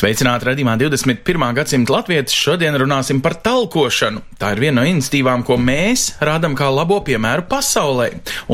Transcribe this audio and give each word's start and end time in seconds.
Sveicināti 0.00 0.46
radījumā 0.48 0.78
21. 0.80 1.42
gadsimta 1.58 1.92
latvietis. 1.92 2.32
Šodien 2.32 2.76
runāsim 2.80 3.18
par 3.20 3.34
talkošanu. 3.44 4.22
Tā 4.40 4.54
ir 4.54 4.62
viena 4.62 4.78
no 4.78 4.84
iniciatīvām, 4.88 5.42
ko 5.44 5.58
mēs 5.60 6.14
rādām 6.24 6.54
kā 6.56 6.70
labo 6.72 7.02
piemēru 7.04 7.44
pasaulē. 7.50 8.06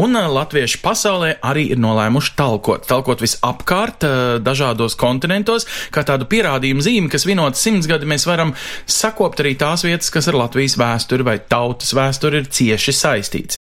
Un 0.02 0.18
uh, 0.18 0.26
latvieši 0.32 0.80
pasaulē 0.82 1.36
arī 1.46 1.68
ir 1.76 1.78
nolēmuši 1.84 2.32
talkot. 2.40 2.88
Talkot 2.90 3.22
visapkārt, 3.22 4.08
uh, 4.08 4.24
dažādos 4.42 4.98
kontinentos, 4.98 5.68
kā 5.94 6.02
tādu 6.08 6.26
pierādījumu 6.32 6.82
zīmi, 6.82 7.12
kas 7.12 7.28
vinot 7.30 7.60
simts 7.60 7.86
gadi, 7.86 8.10
mēs 8.10 8.26
varam 8.26 8.50
sakopt 8.90 9.44
arī 9.44 9.54
tās 9.60 9.86
vietas, 9.86 10.10
kas 10.10 10.26
ar 10.32 10.40
Latvijas 10.40 10.74
vēsturi 10.82 11.28
vai 11.30 11.36
tautas 11.46 11.94
vēsturi 11.94 12.42
ir 12.42 12.50
cieši 12.58 12.96
saistīts. 13.04 13.62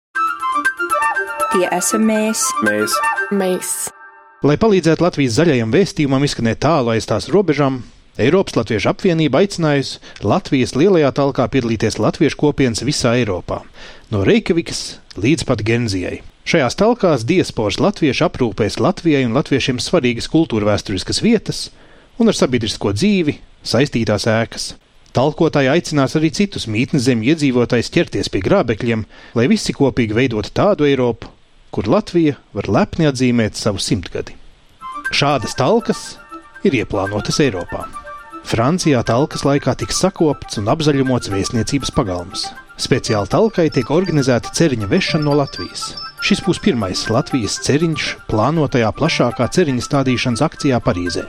Tie 1.51 1.67
esam 1.75 2.07
mēs. 2.07 2.47
Mēs. 2.63 2.95
Mēs. 3.35 3.75
Lai 4.45 4.59
palīdzētu 4.61 5.01
Latvijas 5.01 5.39
zaļajam 5.39 5.71
vēstījumam 5.73 6.25
izskanēt 6.27 6.59
tālu 6.61 6.91
aiz 6.93 7.07
tās 7.09 7.31
robežām, 7.33 7.79
Eiropas 8.21 8.59
Latviešu 8.59 8.91
apvienība 8.91 9.41
aicinājusi 9.41 10.03
Latvijas 10.21 10.75
lielajā 10.77 11.15
talkā 11.17 11.47
piedalīties 11.49 11.97
latviešu 11.97 12.37
kopienas 12.43 12.85
visā 12.85 13.15
Eiropā, 13.17 13.63
no 14.13 14.21
Reikavikas 14.29 14.99
līdz 15.17 15.47
pat 15.49 15.63
Genzijai. 15.65 16.19
Šajās 16.45 16.77
talkās 16.77 17.25
diasporas 17.25 17.81
latvieši 17.81 18.27
aprūpēs 18.27 18.77
Latvijai 18.85 19.23
un 19.25 19.33
latviešiem 19.33 19.81
svarīgas 19.81 20.29
kultūra 20.29 20.75
vēsturiskas 20.75 21.23
vietas 21.25 21.63
un 22.21 22.29
ar 22.29 22.37
sabiedrisko 22.37 22.93
dzīvi 22.93 23.39
saistītās 23.65 24.29
ēkas. 24.29 24.75
Talkotāji 25.17 25.73
aicinās 25.73 26.19
arī 26.21 26.29
citus 26.37 26.69
mītnes 26.69 27.09
zemju 27.09 27.33
iedzīvotājus 27.33 27.91
ķerties 27.97 28.29
pie 28.29 28.45
grābekļiem, 28.45 29.07
lai 29.41 29.49
visi 29.49 29.73
kopīgi 29.73 30.21
veidotu 30.21 30.53
tādu 30.53 30.85
Eiropu, 30.85 31.33
kur 31.75 31.89
Latvija 31.91 32.37
var 32.55 32.69
lepni 32.71 33.09
atzīmēt 33.11 33.59
savu 33.59 33.83
simtgadi. 33.83 34.37
Šādas 35.11 35.57
talkas 35.59 36.03
ir 36.63 36.77
ieplānotas 36.79 37.41
Eiropā. 37.43 37.89
Francijā 38.47 39.01
talkas 39.09 39.43
laikā 39.43 39.75
tiks 39.81 39.99
sakopts 40.05 40.61
un 40.61 40.71
apzaļumots 40.71 41.33
vēstniecības 41.33 41.91
pagalms. 41.97 42.45
Speciāli 42.79 43.31
talkai 43.33 43.67
tiek 43.75 43.91
organizēta 43.91 44.53
ceriņa 44.55 44.91
vešana 44.91 45.27
no 45.27 45.35
Latvijas. 45.41 45.95
Šis 46.25 46.45
būs 46.47 46.63
pirmais 46.63 47.03
Latvijas 47.11 47.59
ceriņš 47.67 48.07
plānotajā 48.31 48.93
plašākā 48.95 49.51
ceriņa 49.59 49.89
stādīšanas 49.89 50.45
akcijā 50.47 50.79
Parīzē. 50.85 51.27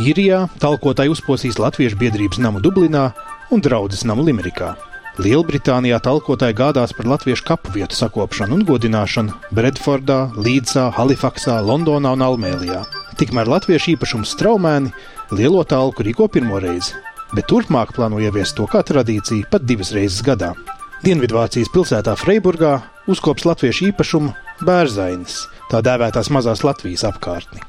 Īrijā 0.00 0.44
talkotāji 0.60 1.14
uzposīs 1.16 1.58
Latviešu 1.62 1.98
biedrības 2.02 2.42
namu 2.44 2.60
Dublinā 2.60 3.08
un 3.50 3.64
draudzes 3.64 4.04
namu 4.04 4.28
Limerikā. 4.28 4.74
Lielbritānijā 5.20 5.98
talkotāji 6.00 6.54
gādās 6.56 6.94
par 6.96 7.08
latviešu 7.10 7.44
kapu 7.44 7.74
vietu 7.74 7.96
sakopšanu 7.98 8.56
un 8.56 8.62
godināšanu 8.64 9.34
Bredfordā, 9.52 10.30
Līdzā, 10.32 10.86
Halifaksā, 10.96 11.58
Londonā 11.60 12.14
un 12.16 12.24
Almēlijā. 12.24 12.86
Tikmēr 13.20 13.50
latviešu 13.52 13.98
īpašums 13.98 14.32
straumēni 14.32 14.94
lielo 15.36 15.60
talku 15.68 16.06
rīko 16.06 16.30
pirmo 16.32 16.62
reizi, 16.62 16.96
bet 17.36 17.50
turpmāk 17.52 17.92
plāno 17.98 18.22
ieviest 18.22 18.56
to 18.56 18.64
kā 18.70 18.80
tradīciju 18.86 19.50
pat 19.52 19.68
divas 19.68 19.92
reizes 19.92 20.24
gadā. 20.24 20.54
Dienvidvācijas 21.04 21.68
pilsētā 21.74 22.16
Freiburgā 22.16 22.78
uzkops 23.10 23.44
latviešu 23.44 23.90
īpašumu 23.90 24.32
Bērzainis, 24.64 25.42
tā 25.68 25.84
dēvētās 25.84 26.32
mazās 26.32 26.64
Latvijas 26.64 27.04
apkārtni. 27.12 27.60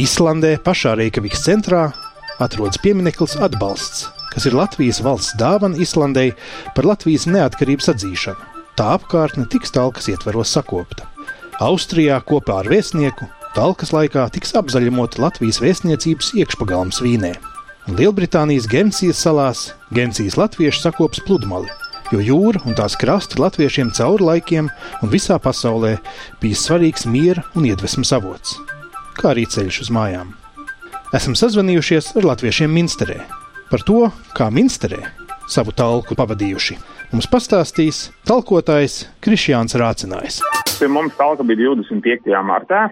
Islandē 0.00 0.56
pašā 0.64 0.96
Reikavikas 0.96 1.44
centrā 1.44 1.90
atrodas 2.40 2.80
piemineklis 2.80 3.36
atbalsts, 3.36 4.08
kas 4.34 4.48
ir 4.48 4.56
Latvijas 4.58 5.00
valsts 5.04 5.38
dāvana 5.40 5.78
Islandei 5.80 6.34
par 6.74 6.88
Latvijas 6.90 7.28
neatkarības 7.30 7.92
atzīšanu. 7.94 8.50
Tā 8.74 8.90
apkārtne 8.98 9.46
tiks 9.50 9.70
talkas 9.74 10.10
ietveros 10.10 10.50
sakopta. 10.56 11.06
Austrijā 11.62 12.18
kopā 12.26 12.58
ar 12.64 12.70
vēstnieku 12.70 13.28
talkas 13.54 13.92
laikā 13.94 14.26
tiks 14.34 14.54
apzaļumota 14.58 15.22
Latvijas 15.22 15.60
vēstniecības 15.62 16.32
iekšpagalms 16.42 16.98
Vīnē. 17.04 17.36
Lielbritānijas 17.94 18.66
Gensijas 18.70 19.20
salās 19.22 19.68
Gensijas 19.94 20.38
latvieši 20.40 20.82
sakops 20.86 21.22
pludmali, 21.26 21.70
jo 22.10 22.22
jūra 22.24 22.64
un 22.66 22.74
tās 22.74 22.96
krasti 22.98 23.38
latviešiem 23.38 23.92
cauri 23.94 24.26
laikiem 24.26 24.70
un 25.02 25.12
visā 25.12 25.38
pasaulē 25.38 25.98
bija 26.42 26.58
svarīgs 26.58 27.06
miera 27.06 27.44
un 27.54 27.68
iedvesmas 27.68 28.10
avots, 28.16 28.56
kā 29.20 29.30
arī 29.34 29.46
ceļš 29.46 29.84
uz 29.86 29.92
mājām. 29.94 30.34
Esam 31.14 31.36
sazvanījušies 31.38 32.14
ar 32.18 32.26
latviešiem 32.32 32.72
Minsterē, 32.74 33.20
Par 33.70 33.80
to, 33.88 34.10
kā 34.36 34.50
Minsterē 34.52 35.00
savu 35.48 35.72
talku 35.76 36.16
pavadījuši, 36.18 36.76
mums 37.14 37.28
pastāstīs 37.32 38.08
talkotājs 38.28 39.04
Krišjāns 39.24 39.76
Rācinājs. 39.80 40.42
Pie 40.76 40.88
mums 40.92 41.16
talka 41.16 41.46
bija 41.48 41.72
25. 41.72 42.28
martā, 42.44 42.86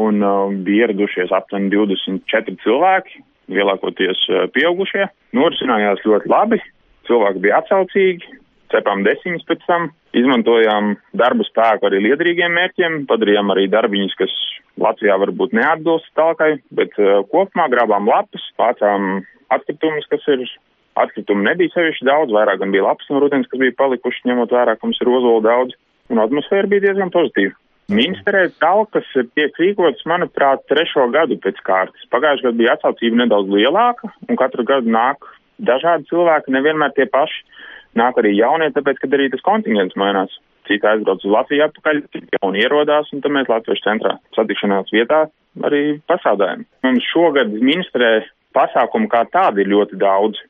un 0.00 0.20
uh, 0.20 0.52
bija 0.66 0.86
ieradušies 0.88 1.32
aptuveni 1.32 1.72
24 1.72 2.58
cilvēki, 2.64 3.24
lielākoties 3.56 4.22
uh, 4.28 4.44
pieaugušie. 4.52 5.08
Norisinājās 5.36 6.04
ļoti 6.04 6.32
labi, 6.32 6.60
cilvēki 7.08 7.44
bija 7.46 7.62
atsaucīgi, 7.62 8.36
cepām 8.72 9.04
desiņas 9.08 9.48
pēc 9.48 9.64
tam, 9.68 9.90
izmantojām 10.16 10.94
darbu 11.16 11.48
spēku 11.48 11.88
arī 11.88 12.02
liederīgiem 12.10 12.52
mērķiem, 12.56 13.04
padarījām 13.08 13.52
arī 13.54 13.68
darbiņus, 13.72 14.16
kas 14.20 14.36
Latvijā 14.80 15.18
varbūt 15.20 15.54
neatbilst 15.56 16.08
talkai, 16.16 16.54
bet 16.72 16.94
uh, 17.00 17.20
kopumā 17.32 17.68
grābām 17.72 18.08
lapas, 18.08 18.44
vācām 18.60 19.24
atkritumus, 19.52 20.08
kas 20.12 20.28
ir. 20.34 20.46
Atkritumu 20.92 21.40
nebija 21.40 21.72
sevišķi 21.72 22.04
daudz, 22.04 22.34
vairāk 22.36 22.58
gan 22.60 22.72
bija 22.74 22.82
lapas 22.84 23.06
no 23.08 23.22
rudens, 23.22 23.46
kas 23.48 23.56
bija 23.62 23.72
palikuši, 23.78 24.26
ņemot 24.28 24.50
vērā, 24.52 24.74
ka 24.76 24.84
mums 24.84 24.98
ir 25.00 25.08
ozolu 25.08 25.40
daudz, 25.40 25.72
un 26.12 26.20
atmosfēra 26.20 26.68
bija 26.68 26.82
diezgan 26.84 27.08
pozitīva. 27.14 27.54
Minsterē 27.92 28.42
talkas 28.60 29.08
tiek 29.34 29.56
rīkotas, 29.58 30.04
manuprāt, 30.08 30.62
trešo 30.70 31.06
gadu 31.14 31.36
pēc 31.40 31.58
kārtas. 31.66 32.04
Pagājušajā 32.12 32.50
gadā 32.50 32.58
bija 32.60 32.76
atsaucība 32.76 33.22
nedaudz 33.22 33.50
lielāka, 33.56 34.12
un 34.28 34.38
katru 34.40 34.64
gadu 34.68 34.92
nāk 34.92 35.26
dažādi 35.64 36.08
cilvēki, 36.12 36.54
nevienmēr 36.54 36.94
tie 36.96 37.08
paši. 37.10 37.42
Nāk 37.98 38.20
arī 38.20 38.36
jaunie, 38.36 38.70
tāpēc, 38.72 39.00
ka 39.02 39.10
arī 39.12 39.28
tas 39.32 39.44
kontingents 39.44 39.98
mainās. 40.00 40.32
Citi 40.68 40.86
aizbrauc 40.86 41.24
uz 41.24 41.32
Latviju 41.32 41.64
atpakaļ, 41.66 42.02
jauni 42.38 42.62
ierodās, 42.62 43.10
un 43.14 43.22
tad 43.24 43.34
mēs 43.34 43.50
Latviešu 43.50 43.86
centrā 43.86 44.16
satikšanās 44.36 44.92
vietā 44.94 45.24
arī 45.66 45.82
pasādājam. 46.08 46.64
Mums 46.86 47.08
šogad 47.10 47.52
ministrē 47.52 48.12
pasākumu 48.56 49.10
kā 49.12 49.24
tādi 49.32 49.64
ir 49.64 49.72
ļoti 49.72 49.98
daudz. 50.00 50.40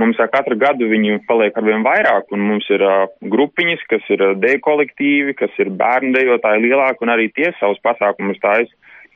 Mums 0.00 0.18
ar 0.20 0.28
katru 0.28 0.58
gadu 0.60 0.88
viņi 0.90 1.22
paliek 1.28 1.56
arvien 1.56 1.84
vairāk, 1.84 2.28
un 2.36 2.42
mums 2.44 2.66
ir 2.68 2.82
uh, 2.84 3.06
grupiņas, 3.32 3.84
kas 3.88 4.04
ir 4.12 4.24
uh, 4.24 4.34
deju 4.36 4.60
kolektīvi, 4.66 5.32
kas 5.38 5.54
ir 5.62 5.72
bērnu 5.72 6.12
dejotāji 6.18 6.66
lielāki, 6.66 7.00
un 7.06 7.14
arī 7.14 7.30
tie 7.32 7.48
savus 7.60 7.80
pasākumus 7.84 8.42
tājas. 8.42 8.72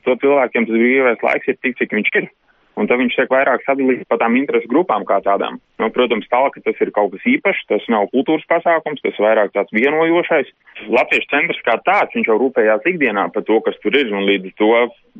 To 0.07 0.15
cilvēkiem 0.17 0.65
tas 0.65 0.79
brīvais 0.81 1.21
laiks 1.21 1.51
ir 1.51 1.59
tik, 1.61 1.77
cik 1.77 1.93
viņš 1.93 2.15
ir. 2.17 2.31
Un 2.79 2.87
tad 2.87 3.01
viņš 3.01 3.17
tiek 3.17 3.31
vairāk 3.31 3.65
sadalīts 3.65 4.07
pa 4.09 4.15
tām 4.21 4.37
interesu 4.39 4.69
grupām 4.71 5.03
kā 5.07 5.17
tādām. 5.25 5.57
Nu, 5.81 5.89
protams, 5.91 6.27
tālāk, 6.31 6.55
tas 6.63 6.77
ir 6.79 6.93
kaut 6.95 7.11
kas 7.13 7.25
īpašs, 7.27 7.65
tas 7.67 7.83
nav 7.91 8.07
kultūras 8.13 8.47
pasākums, 8.47 9.03
tas 9.03 9.19
vairāk 9.19 9.51
tāds 9.53 9.75
vienojošais. 9.75 10.49
Latviešu 10.87 11.29
centrs 11.33 11.59
kā 11.67 11.75
tāds, 11.83 12.15
viņš 12.15 12.31
jau 12.31 12.39
rūpējās 12.39 12.87
ikdienā 12.93 13.27
par 13.35 13.43
to, 13.47 13.59
kas 13.65 13.75
tur 13.83 13.97
ir, 13.99 14.09
un 14.15 14.23
līdz 14.29 14.55
to, 14.61 14.71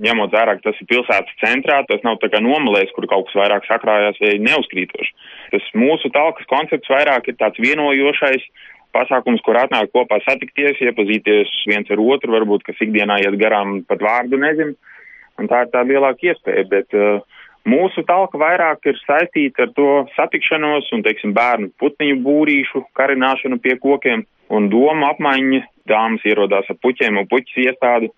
ņemot 0.08 0.32
vērā, 0.34 0.56
ka 0.58 0.70
tas 0.70 0.80
ir 0.80 0.90
pilsētas 0.94 1.40
centrā, 1.44 1.82
tas 1.90 2.04
nav 2.08 2.22
tā 2.24 2.32
kā 2.32 2.40
nomalēs, 2.42 2.94
kur 2.96 3.10
kaut 3.12 3.28
kas 3.28 3.40
vairāk 3.44 3.68
sakrājās 3.68 4.22
vai 4.24 4.38
neuzkrītoši. 4.48 5.16
Tas 5.52 5.72
mūsu 5.76 6.14
talkas 6.16 6.48
koncepts 6.50 6.94
vairāk 6.94 7.28
ir 7.28 7.40
tāds 7.42 7.60
vienojošais, 7.62 8.48
pasākums, 8.96 9.44
kur 9.46 9.60
atnāk 9.60 9.92
kopā 9.92 10.20
satikties, 10.26 10.80
iepazīties 10.84 11.52
viens 11.70 11.92
ar 11.92 12.00
otru, 12.04 12.32
varbūt, 12.36 12.66
kas 12.68 12.82
ikdienā 12.84 13.22
iet 13.24 13.38
garām 13.40 13.82
pat 13.88 14.04
vārdu 14.04 14.40
nezinu. 14.40 14.76
Un 15.40 15.48
tā 15.50 15.64
ir 15.64 15.72
tā 15.74 15.82
lielāka 15.88 16.28
iespēja, 16.28 16.66
bet 16.70 16.98
uh, 16.98 17.22
mūsu 17.68 18.04
talka 18.08 18.40
vairāk 18.42 18.90
ir 18.90 19.00
saistīta 19.04 19.68
ar 19.68 19.74
to 19.78 19.90
satikšanos 20.16 20.90
un, 20.96 21.04
teiksim, 21.06 21.34
bērnu 21.38 21.72
putniņu 21.82 22.20
būrīšu, 22.26 22.84
karināšanu 22.98 23.60
pie 23.62 23.78
kokiem 23.82 24.26
un 24.52 24.70
domu 24.72 25.08
apmaiņa. 25.12 25.66
Dāmas 25.90 26.24
ierodās 26.30 26.68
ar 26.70 26.78
puķiem 26.78 27.18
un 27.18 27.28
puķis 27.28 27.64
iestādi. 27.66 28.12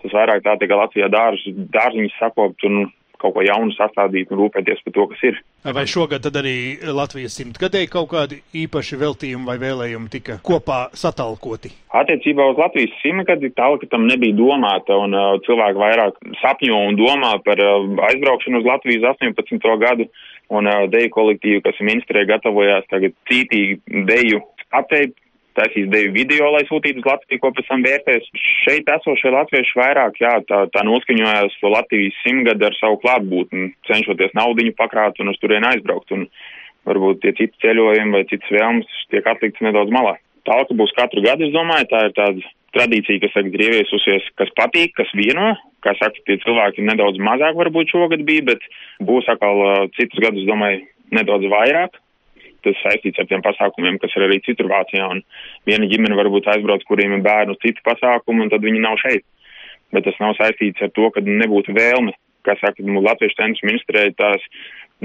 Tas 0.00 0.14
vairāk 0.16 0.40
tā 0.46 0.54
tikai 0.56 0.78
Latvijā 0.80 1.10
dārz, 1.12 1.42
dārziņas 1.74 2.16
sakopt 2.16 2.64
un 2.64 2.86
kaut 3.20 3.36
ko 3.36 3.44
jaunu 3.44 3.74
sastādīt 3.76 4.32
un 4.32 4.40
rūpēties 4.40 4.82
par 4.86 4.94
to, 4.96 5.06
kas 5.12 5.24
ir. 5.30 5.38
Vai 5.76 5.84
šogad 5.90 6.24
tad 6.24 6.38
arī 6.40 6.54
Latvijas 6.96 7.36
simtgadēji 7.38 7.90
kaut 7.92 8.08
kādi 8.14 8.40
īpaši 8.62 8.98
veltījumi 9.00 9.48
vai 9.48 9.58
vēlējumi 9.60 10.12
tika 10.12 10.38
kopā 10.46 10.80
satalkoti? 10.96 11.72
Attiecībā 12.00 12.46
uz 12.52 12.60
Latvijas 12.60 12.96
simtgadi 13.02 13.52
talka 13.56 13.88
tam 13.92 14.06
nebija 14.08 14.36
domāta, 14.38 14.96
un 14.96 15.16
uh, 15.16 15.36
cilvēki 15.46 15.82
vairāk 15.84 16.20
sapņo 16.40 16.82
un 16.88 16.98
domā 16.98 17.36
par 17.44 17.60
uh, 17.60 17.88
aizbraukšanu 18.10 18.62
uz 18.62 18.70
Latvijas 18.72 19.12
18. 19.16 19.72
gadu. 19.84 20.10
un 20.50 20.66
uh, 20.66 20.88
deju 20.90 21.12
kolektīvi, 21.14 21.60
kas 21.62 21.76
ministrē 21.78 22.24
gatavojās 22.26 22.88
tagad 22.90 23.12
cītīgi 23.30 24.02
deju 24.08 24.40
apteikt, 24.74 25.14
taisīs 25.60 25.90
deju 25.92 26.14
video, 26.16 26.48
lai 26.54 26.64
sūtītu 26.68 27.02
uz 27.02 27.08
Latviju, 27.10 27.40
ko 27.42 27.52
pēc 27.56 27.68
tam 27.68 27.84
vērtēs. 27.86 28.30
Šeit 28.64 28.88
esošie 28.96 29.32
latvieši 29.34 29.76
vairāk, 29.78 30.20
jā, 30.22 30.32
tā, 30.48 30.62
tā 30.74 30.84
noskaņojās 30.88 31.58
Latvijas 31.76 32.16
simtgadu 32.24 32.70
ar 32.70 32.78
savu 32.80 33.00
klātbūtni, 33.04 33.74
cenšoties 33.90 34.34
naudiņu 34.38 34.74
pakrāt 34.78 35.20
un 35.20 35.32
uz 35.34 35.38
turien 35.42 35.66
aizbraukt. 35.68 36.10
Un 36.16 36.26
varbūt 36.88 37.20
tie 37.24 37.34
citi 37.36 37.60
ceļojumi 37.64 38.16
vai 38.16 38.24
citas 38.30 38.54
vēlmes 38.56 38.96
tiek 39.12 39.28
atlikts 39.28 39.62
nedaudz 39.64 39.92
malā. 39.94 40.16
Talka 40.48 40.74
būs 40.76 40.94
katru 40.96 41.22
gadu, 41.24 41.46
es 41.46 41.54
domāju, 41.54 41.88
tā 41.90 42.06
ir 42.08 42.14
tāda 42.16 42.52
tradīcija, 42.74 43.20
kas 43.24 43.36
ir 43.40 43.64
ieviesusies, 43.66 44.28
kas 44.40 44.52
patīk, 44.58 44.94
kas 44.98 45.10
vieno. 45.18 45.52
Kā 45.84 45.94
saka, 45.96 46.22
tie 46.28 46.36
cilvēki 46.42 46.84
nedaudz 46.84 47.20
mazāk 47.24 47.56
varbūt 47.56 47.92
šogad 47.92 48.24
bija, 48.28 48.44
bet 48.52 48.64
būs 49.04 49.28
atkal 49.32 49.88
citus 49.96 50.20
gadus, 50.22 50.46
domāju, 50.48 50.84
nedaudz 51.16 51.48
vairāk. 51.52 51.96
Tas 52.64 52.80
saistīts 52.84 53.20
ar 53.20 53.28
tiem 53.30 53.42
pasākumiem, 53.44 53.98
kas 54.02 54.14
ir 54.16 54.26
arī 54.26 54.40
citur 54.44 54.68
Vācijā. 54.70 55.06
Un 55.14 55.22
viena 55.68 55.88
ģimene 55.90 56.18
varbūt 56.18 56.50
aizbrauc, 56.52 56.84
kuriem 56.88 57.16
ir 57.16 57.22
bērnu 57.24 57.56
citu 57.64 57.84
pasākumu, 57.86 58.44
un 58.44 58.52
tad 58.52 58.64
viņi 58.64 58.82
nav 58.84 58.98
šeit. 59.00 59.24
Bet 59.94 60.06
tas 60.06 60.18
nav 60.22 60.36
saistīts 60.38 60.82
ar 60.84 60.92
to, 60.94 61.08
ka 61.14 61.24
nebūtu 61.24 61.74
vēlme. 61.76 62.14
Kā 62.46 62.54
saka, 62.60 62.84
nu, 62.86 63.02
Latviešu 63.04 63.36
centrs 63.36 63.64
ministrē 63.66 64.06
tās, 64.16 64.44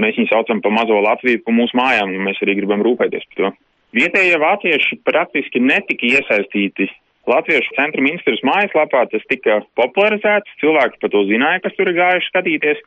mēs 0.00 0.16
viņu 0.16 0.30
saucam 0.30 0.62
pa 0.64 0.72
mazo 0.72 1.00
Latviju, 1.04 1.42
pa 1.44 1.52
mūsu 1.52 1.76
mājām, 1.76 2.14
un 2.14 2.28
mēs 2.28 2.40
arī 2.44 2.54
gribam 2.60 2.84
rūpēties 2.86 3.26
par 3.32 3.40
to. 3.40 3.50
Vietējie 3.96 4.38
vācieši 4.40 5.00
praktiski 5.06 5.60
netika 5.62 6.08
iesaistīti 6.08 6.88
Latviešu 7.26 7.74
centra 7.74 8.02
ministrs 8.04 8.42
mājaslapā 8.46 9.02
tas 9.10 9.24
tika 9.30 9.58
popularizēts, 9.78 10.52
cilvēki 10.62 11.00
par 11.02 11.10
to 11.10 11.24
zināja, 11.26 11.62
kas 11.64 11.74
tur 11.74 11.90
ir 11.90 11.98
gājuši 11.98 12.30
skatīties. 12.30 12.82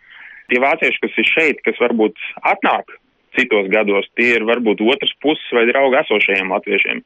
Tie 0.50 0.62
vācieši, 0.64 1.02
kas 1.04 1.18
ir 1.20 1.28
šeit, 1.30 1.60
kas 1.66 1.82
varbūt 1.82 2.16
atnāk 2.48 2.96
citos 3.38 3.70
gados, 3.74 4.08
tie 4.18 4.36
ir 4.38 4.48
varbūt 4.48 4.82
otras 4.86 5.14
puses 5.24 5.54
vai 5.56 5.68
draugi 5.70 6.00
esošajiem 6.02 6.52
latviešiem, 6.56 7.04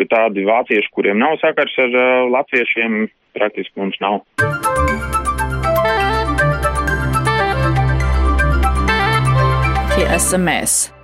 bet 0.00 0.12
tādi 0.12 0.46
vācieši, 0.48 0.92
kuriem 0.96 1.20
nav 1.22 1.38
sakars 1.42 1.76
ar 1.82 1.94
uh, 1.94 2.26
latviešiem, 2.32 3.06
praktiski 3.36 3.80
mums 3.80 4.00
nav. 4.00 4.22
Tie 9.96 10.04
mēs. 10.38 10.95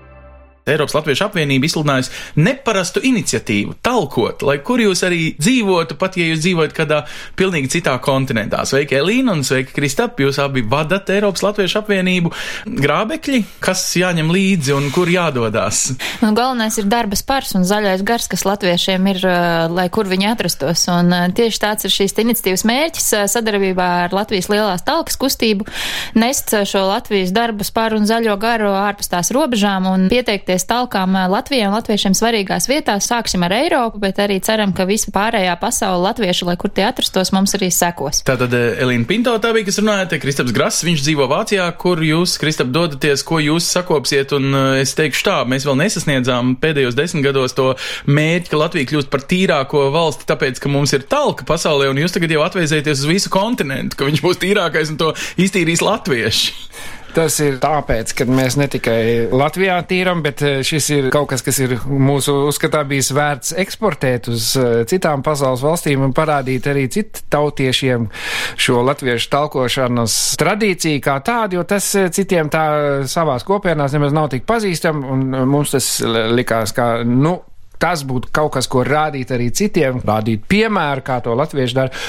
Eiropas 0.62 0.94
Latviešu 0.94 1.24
apvienība 1.26 1.66
izsludinājusi 1.66 2.12
neparastu 2.38 3.00
iniciatīvu, 3.02 3.74
talkot, 3.82 4.44
lai 4.46 4.60
kur 4.62 4.78
jūs 4.78 5.00
arī 5.02 5.32
dzīvotu, 5.34 5.96
pat 5.98 6.14
ja 6.20 6.28
jūs 6.28 6.42
dzīvojat 6.44 6.74
kādā 6.76 7.00
pilnīgi 7.38 7.72
citā 7.74 7.96
kontinentā. 8.02 8.60
Sveiki, 8.68 8.94
Elīna, 9.00 9.34
un 9.34 9.42
sveiki, 9.46 9.74
Kristap, 9.74 10.20
jūs 10.22 10.38
abi 10.42 10.62
vadat 10.62 11.10
Eiropas 11.10 11.42
Latviešu 11.42 11.80
apvienību. 11.80 12.30
Grābekļi, 12.78 13.40
kas 13.64 13.82
jāņem 13.98 14.30
līdzi 14.30 14.76
un 14.76 14.86
kur 14.94 15.10
jādodās? 15.10 15.96
Nu, 16.22 16.30
galvenais 16.36 16.78
ir 16.78 16.86
darba 16.86 17.18
spars 17.18 17.56
un 17.58 17.66
zaļais 17.66 18.06
gars, 18.06 18.30
kas 18.30 18.46
latviešiem 18.46 19.10
ir, 19.16 19.26
lai 19.74 19.88
kur 19.90 20.06
viņi 20.06 20.30
atrastos. 20.30 20.86
Un 20.94 21.10
tieši 21.34 21.62
tāds 21.66 21.90
ir 21.90 21.96
šīs 21.96 22.14
iniciatīvas 22.22 22.66
mērķis 22.70 23.10
sadarbībā 23.34 23.88
ar 24.04 24.14
Latvijas 24.14 24.46
lielās 24.52 24.86
talkas 24.86 25.18
kustību 25.18 25.66
nest 26.14 26.54
šo 26.70 26.86
Latvijas 26.86 27.34
darba 27.34 27.66
sparu 27.66 27.98
un 27.98 28.06
zaļo 28.06 28.38
garu 28.38 28.70
ārpus 28.76 29.10
tās 29.10 29.32
robežām 29.34 29.90
un 29.90 30.06
pieteikties 30.12 30.51
pieteikties 30.52 30.68
talkām 30.68 31.14
Latvijai 31.32 31.68
un 31.68 31.76
latviešiem 31.76 32.14
svarīgās 32.16 32.68
vietās. 32.68 33.06
Sāksim 33.08 33.42
ar 33.44 33.52
Eiropu, 33.52 33.98
bet 34.02 34.18
arī 34.20 34.38
ceram, 34.44 34.72
ka 34.72 34.84
visa 34.84 35.10
pārējā 35.12 35.54
pasaule 35.60 36.02
latvieši, 36.04 36.44
lai 36.44 36.56
kur 36.60 36.70
tie 36.70 36.84
atrastos, 36.84 37.32
mums 37.32 37.54
arī 37.56 37.70
sekos. 37.72 38.22
Tātad 38.26 38.52
Elīna 38.52 39.06
Pinto 39.08 39.32
tā 39.40 39.52
bija, 39.54 39.66
kas 39.66 39.80
runāja, 39.80 40.08
te 40.10 40.20
Kristaps 40.20 40.52
Grass, 40.52 40.84
viņš 40.84 41.04
dzīvo 41.06 41.28
Vācijā, 41.30 41.66
kur 41.80 42.02
jūs, 42.04 42.36
Kristap, 42.40 42.72
dodaties, 42.72 43.24
ko 43.24 43.40
jūs 43.40 43.68
sakopsiet, 43.72 44.34
un 44.36 44.52
es 44.82 44.94
teikšu 44.98 45.26
tā, 45.28 45.38
mēs 45.48 45.66
vēl 45.68 45.78
nesasniedzām 45.80 46.56
pēdējos 46.62 46.98
desmit 46.98 47.26
gados 47.26 47.56
to 47.56 47.72
mērķi, 48.06 48.52
ka 48.52 48.60
Latvija 48.60 48.92
kļūst 48.92 49.12
par 49.12 49.24
tīrāko 49.28 49.88
valsti, 49.94 50.28
tāpēc, 50.28 50.60
ka 50.60 50.72
mums 50.72 50.92
ir 50.96 51.06
talka 51.08 51.48
pasaulē, 51.48 51.88
un 51.92 52.02
jūs 52.02 52.16
tagad 52.16 52.34
jau 52.34 52.44
atvēsēties 52.44 53.04
uz 53.04 53.08
visu 53.08 53.32
kontinentu, 53.32 53.98
ka 53.98 54.08
viņš 54.08 54.24
būs 54.24 54.42
tīrākais 54.42 54.92
un 54.92 55.00
to 55.00 55.14
iztīrīs 55.40 55.84
latvieši. 55.84 57.00
Tas 57.12 57.34
ir 57.44 57.58
tāpēc, 57.60 58.14
ka 58.16 58.24
mēs 58.24 58.54
ne 58.56 58.64
tikai 58.72 59.28
Latvijā 59.36 59.74
tīram, 59.88 60.22
bet 60.24 60.40
eh, 60.46 60.62
šis 60.64 60.86
ir 60.94 61.08
kaut 61.12 61.28
kas, 61.28 61.44
kas 61.44 61.58
ir 61.60 61.74
mūsu 61.84 62.32
uzskatā 62.48 62.80
bijis 62.88 63.10
vērts 63.12 63.52
eksportēt 63.60 64.30
uz 64.32 64.46
eh, 64.56 64.70
citām 64.88 65.20
pasaules 65.24 65.60
valstīm 65.60 66.06
un 66.06 66.14
parādīt 66.16 66.70
arī 66.72 66.86
citu 66.92 67.20
tautiešiem 67.32 68.08
šo 68.56 68.80
latviešu 68.88 69.28
talkošanas 69.34 70.16
tradīciju 70.40 71.04
kā 71.04 71.18
tādu, 71.26 71.60
jo 71.60 71.66
tas 71.68 71.90
eh, 72.00 72.08
citiem 72.16 72.48
tā 72.52 72.64
savās 73.12 73.44
kopienās 73.44 73.92
nemaz 73.92 74.16
nav 74.16 74.32
tik 74.32 74.48
pazīstam, 74.48 75.04
un 75.04 75.28
mums 75.52 75.76
tas 75.76 75.92
likās 76.32 76.72
kā, 76.72 76.94
nu, 77.04 77.36
tas 77.82 78.04
būtu 78.06 78.30
kaut 78.34 78.54
kas, 78.56 78.68
ko 78.70 78.84
rādīt 78.86 79.32
arī 79.34 79.48
citiem, 79.54 79.98
rādīt 80.06 80.44
piemēru, 80.50 81.02
kā 81.06 81.18
to 81.24 81.34
latvieši 81.38 81.76
dara. 81.76 82.02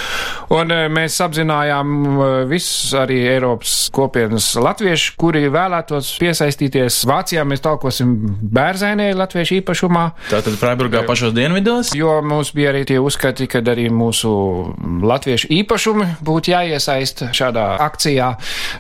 Un 0.54 0.70
e, 0.74 0.80
mēs 0.94 1.18
apzinājām 1.24 1.94
e, 1.94 2.28
visus 2.50 2.94
arī 2.98 3.24
Eiropas 3.32 3.88
kopienas 3.94 4.52
latviešu, 4.60 5.16
kuri 5.20 5.48
vēlētos 5.54 6.12
piesaistīties. 6.22 7.00
Vācijā 7.10 7.46
mēs 7.48 7.64
talkosim 7.66 8.14
bērzainē 8.54 9.10
latviešu 9.18 9.58
īpašumā. 9.62 10.06
Tātad 10.30 10.60
Freiburgā 10.62 11.02
e, 11.02 11.08
pašos 11.10 11.34
dienvidos? 11.36 11.94
Jo 11.98 12.20
mums 12.26 12.54
bija 12.54 12.74
arī 12.74 12.84
tie 12.90 13.00
uzskati, 13.02 13.50
ka 13.50 13.64
arī 13.74 13.88
mūsu 13.94 14.34
latviešu 15.04 15.50
īpašumi 15.58 16.10
būtu 16.24 16.54
jāiesaist 16.54 17.26
šādā 17.34 17.66
akcijā. 17.88 18.30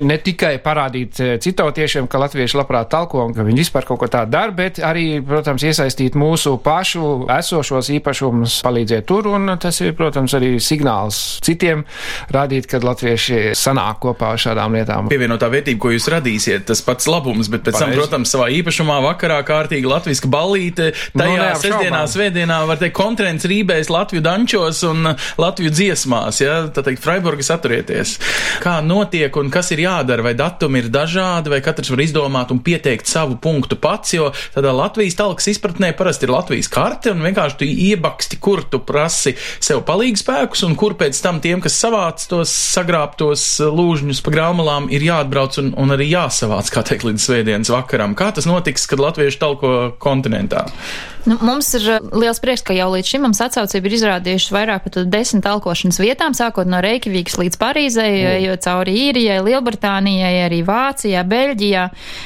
Ne 0.05 0.19
tikai 0.21 0.55
parādīt 0.63 1.17
citautiešiem, 1.43 2.05
ka 2.11 2.21
latvieši 2.21 2.59
labprāt 2.59 2.91
talko 2.93 3.25
un 3.25 3.33
ka 3.33 3.45
viņi 3.47 3.65
vispār 3.65 3.87
kaut 3.87 4.03
ko 4.03 4.11
tādu 4.11 4.35
dara, 4.35 4.53
bet 4.53 4.81
arī, 4.83 5.17
protams, 5.25 5.65
iesaistīt 5.65 6.17
mūsu 6.19 6.55
pašu 6.61 6.82
pašu 6.83 7.29
esošos 7.31 7.87
īpašumus 7.95 8.57
palīdzēt 8.65 9.05
tur, 9.07 9.29
un 9.37 9.55
tas 9.61 9.77
ir, 9.79 9.93
protams, 9.95 10.33
arī 10.35 10.57
signāls 10.59 11.39
citiem 11.43 11.85
rādīt, 12.33 12.67
kad 12.67 12.83
latvieši 12.83 13.53
sanāk 13.55 14.01
kopā 14.03 14.33
ar 14.35 14.41
šādām 14.43 14.75
lietām. 14.75 15.07
Pievienotā 15.11 15.47
vērtība, 15.53 15.79
ko 15.79 15.93
jūs 15.93 16.09
radīsiet, 16.11 16.65
tas 16.67 16.83
pats 16.83 17.07
labums, 17.07 17.47
bet 17.51 17.63
pēc 17.63 17.77
Pareiz. 17.77 17.85
tam, 17.85 17.95
protams, 17.95 18.33
savā 18.35 18.49
īpašumā 18.57 18.97
vakarā 19.05 19.37
kārtīgi 19.47 19.87
latviska 19.87 20.27
ballīte, 20.31 20.89
tajā 21.15 21.37
no, 21.37 21.45
nu, 21.45 21.61
sestdienā, 21.61 22.01
svētdienā 22.11 22.59
var 22.67 22.81
teikt 22.81 22.97
kontrents 22.97 23.47
rībēs 23.47 23.91
Latviju 23.93 24.25
dančos 24.25 24.83
un 24.89 25.13
Latviju 25.39 25.71
dziesmās, 25.71 26.41
ja, 26.43 26.59
tā 26.75 26.83
teikt, 26.83 26.99
Freiburgas 27.05 27.53
atturieties. 27.55 28.17
Kā 28.63 28.75
notiek 28.83 29.39
un 29.39 29.53
kas 29.53 29.71
ir 29.71 29.85
jādara, 29.85 30.27
vai 30.27 30.35
datumi 30.35 30.83
ir 30.83 30.91
dažādi, 30.91 31.53
vai 31.53 31.61
katrs 31.63 31.93
var 31.93 32.03
izdomāt 32.03 32.51
un 32.51 32.59
pieteikt 32.65 33.07
savu 33.07 33.39
punktu 33.39 33.79
pats, 33.79 34.17
jo 34.17 34.33
tādā 34.55 34.75
Latvijas 34.75 35.19
talkas 35.19 35.47
izpratnē 35.53 35.93
parasti 35.95 36.27
ir 36.27 36.35
Latvijas 36.35 36.62
karte 36.71 37.13
un 37.13 37.23
vienkārši 37.25 37.59
tu 37.59 37.67
iebaksti, 37.69 38.39
kur 38.43 38.63
tu 38.69 38.81
prasi 38.83 39.35
sev 39.63 39.83
palīgu 39.87 40.21
spēkus 40.21 40.65
un 40.67 40.77
kur 40.79 40.97
pēc 40.99 41.19
tam 41.23 41.41
tiem, 41.43 41.63
kas 41.63 41.79
savāc 41.79 42.23
tos 42.29 42.53
sagrābtos 42.73 43.45
lūžņus 43.63 44.23
pa 44.25 44.35
graumalām, 44.35 44.89
ir 44.93 45.05
jāatbrauc 45.07 45.59
un, 45.63 45.73
un 45.79 45.95
arī 45.95 46.11
jāsavāc, 46.13 46.71
kā 46.73 46.85
teikt, 46.87 47.07
līdz 47.09 47.27
svētdienas 47.27 47.73
vakaram. 47.73 48.17
Kā 48.19 48.31
tas 48.35 48.49
notiks, 48.49 48.87
kad 48.89 49.03
latvieši 49.03 49.41
talko 49.41 49.73
kontinentā? 50.03 50.67
Nu, 51.23 51.37
mums 51.39 51.69
ir 51.77 51.85
uh, 51.87 52.03
liels 52.19 52.41
prieks, 52.43 52.65
ka 52.67 52.75
jau 52.75 52.89
līdz 52.91 53.07
šim 53.07 53.21
mums 53.23 53.39
atsaucība 53.43 53.87
ir 53.87 53.93
izrādījuši 53.95 54.51
vairāk 54.51 54.83
par 54.83 55.05
desmit 55.07 55.45
talkošanas 55.45 55.99
vietām, 56.03 56.33
sākot 56.35 56.67
no 56.67 56.81
Reikivīgas 56.83 57.37
līdz 57.39 57.59
Parīzai, 57.61 58.09
mm. 58.11 58.41
jo 58.43 58.57
cauri 58.65 58.95
Īrijai, 59.05 59.37
Lielbritānijai, 59.45 60.33
arī 60.43 60.59
Vācijā, 60.67 61.21
Beļģijā. 61.31 61.85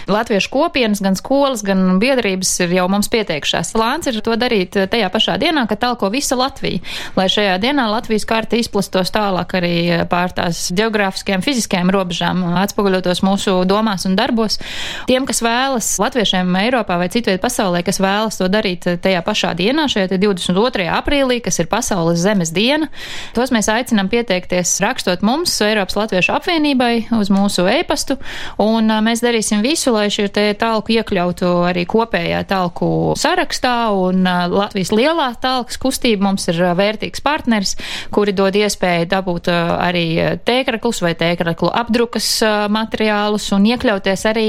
Latviešu 0.09 0.49
kopienas, 0.49 1.01
gan 1.05 1.17
skolas, 1.19 1.61
gan 1.67 1.99
biedrības 2.01 2.55
ir 2.65 2.73
jau 2.79 2.87
mums 2.89 3.11
pieteikšās. 3.13 3.75
Plāns 3.77 4.09
ir 4.09 4.17
to 4.25 4.33
darīt 4.39 4.79
uh, 4.81 4.87
tajā 4.89 5.11
pašā 5.13 5.37
dienā, 5.45 5.67
kad 5.69 5.83
talko 5.85 6.09
visa 6.13 6.39
Latvija, 6.39 6.81
lai 7.19 7.27
šajā 7.29 7.59
dienā 7.61 7.85
Latvijas 7.93 8.25
karta 8.25 8.57
izplastos 8.57 9.13
tālāk 9.13 9.59
arī 9.61 9.75
uh, 9.91 10.07
pār 10.09 10.33
tās 10.41 10.71
geogrāfiskajām, 10.73 11.45
fiziskajām 11.45 11.93
robežām, 11.93 12.41
atspoguļotos 12.63 13.21
mūsu 13.29 13.59
domās 13.69 14.09
un 14.09 14.17
darbos. 14.17 14.57
Tiem, 15.05 15.29
kas 15.29 15.45
vēlas 15.45 15.93
latviešiem 16.01 16.49
Eiropā 16.65 16.97
vai 16.97 17.11
citviet 17.13 17.45
pasaulē, 17.45 17.85
kas 17.85 18.01
vēlas 18.01 18.41
to 18.41 18.49
darīt 18.49 18.86
tajā 19.01 19.21
pašā 19.25 19.53
dienā, 19.57 19.87
šajā 19.91 20.17
22. 20.17 20.87
aprīlī, 20.97 21.39
kas 21.43 21.59
ir 21.61 21.69
Pasaules 21.71 22.21
zemes 22.23 22.53
diena. 22.55 22.89
Tos 23.35 23.51
mēs 23.55 23.69
aicinām 23.71 24.09
pieteikties 24.11 24.77
rakstot 24.83 25.25
mums, 25.25 25.55
Eiropas 25.65 25.97
Latviešu 25.99 26.35
apvienībai, 26.37 27.07
uz 27.19 27.31
mūsu 27.33 27.67
e-pastu, 27.71 28.17
un 28.63 28.91
mēs 29.05 29.23
darīsim 29.25 29.63
visu, 29.65 29.93
lai 29.95 30.07
šī 30.13 30.29
talku 30.59 30.95
iekļautu 30.97 31.51
arī 31.67 31.85
kopējā 31.89 32.43
talku 32.49 33.13
sarakstā, 33.19 33.75
un 33.95 34.23
uh, 34.23 34.45
Latvijas 34.51 34.91
lielā 34.95 35.29
talkas 35.41 35.79
kustība 35.81 36.27
mums 36.27 36.47
ir 36.51 36.59
vērtīgs 36.77 37.23
partneris, 37.25 37.75
kuri 38.13 38.33
dod 38.35 38.55
iespēju 38.57 39.09
dabūt 39.11 39.49
arī 39.51 40.05
tēkraklus 40.47 41.01
vai 41.03 41.13
tēkraklu 41.17 41.71
apdrukas 41.81 42.27
materiālus 42.73 43.49
un 43.55 43.67
iekļauties 43.71 44.25
arī 44.29 44.47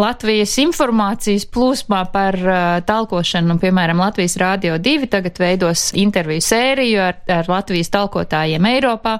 Latvijas 0.00 0.56
informācijas 0.62 1.46
plūsmā 1.54 2.04
par 2.14 2.38
talkošanu. 2.86 3.54
Piemēram, 3.64 4.02
Latvijas 4.04 4.36
Rādio 4.36 4.76
2 4.76 5.08
tagad 5.08 5.38
veidos 5.40 5.86
interviju 5.96 6.42
sēriju 6.44 7.00
ar, 7.00 7.16
ar 7.32 7.48
Latvijas 7.48 7.88
talkotājiem 7.94 8.66
Eiropā 8.68 9.14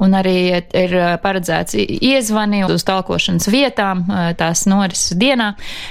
un 0.00 0.14
arī 0.16 0.36
ir 0.56 0.94
uh, 0.96 1.08
paredzēts 1.20 1.76
iezvani 1.76 2.62
uz 2.64 2.84
talkošanas 2.88 3.50
vietām 3.52 4.06
tās 4.38 4.64
norises 4.70 5.12
dienā. 5.20 5.50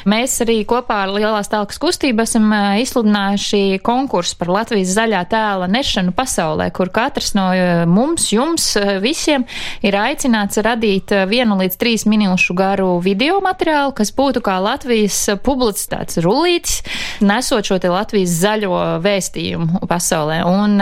Mēs 0.09 0.39
arī 0.41 0.63
kopā 0.67 1.03
ar 1.03 1.13
Lielās 1.13 1.51
talkas 1.51 1.77
kustību 1.81 2.23
esam 2.25 2.49
izsludinājuši 2.81 3.79
konkursu 3.85 4.39
par 4.39 4.51
Latvijas 4.57 4.95
zaļā 4.97 5.21
tēla 5.29 5.69
nešanu 5.69 6.13
pasaulē, 6.17 6.69
kur 6.73 6.89
katrs 6.93 7.35
no 7.37 7.45
mums, 7.89 8.31
jums, 8.33 8.71
visiem 9.03 9.45
ir 9.85 9.97
aicināts 9.99 10.57
radīt 10.65 11.13
vienu 11.29 11.59
līdz 11.61 11.77
trīs 11.79 12.07
minūšu 12.09 12.57
garu 12.57 12.95
video 13.05 13.37
materiālu, 13.45 13.93
kas 13.97 14.13
būtu 14.15 14.41
kā 14.45 14.57
Latvijas 14.63 15.21
publicitātes 15.45 16.21
rullītis, 16.25 16.81
nesot 17.21 17.69
šo 17.69 17.79
te 17.81 17.91
Latvijas 17.99 18.37
zaļo 18.41 18.79
vēstījumu 19.03 19.83
pasaulē. 19.89 20.41
Un 20.47 20.79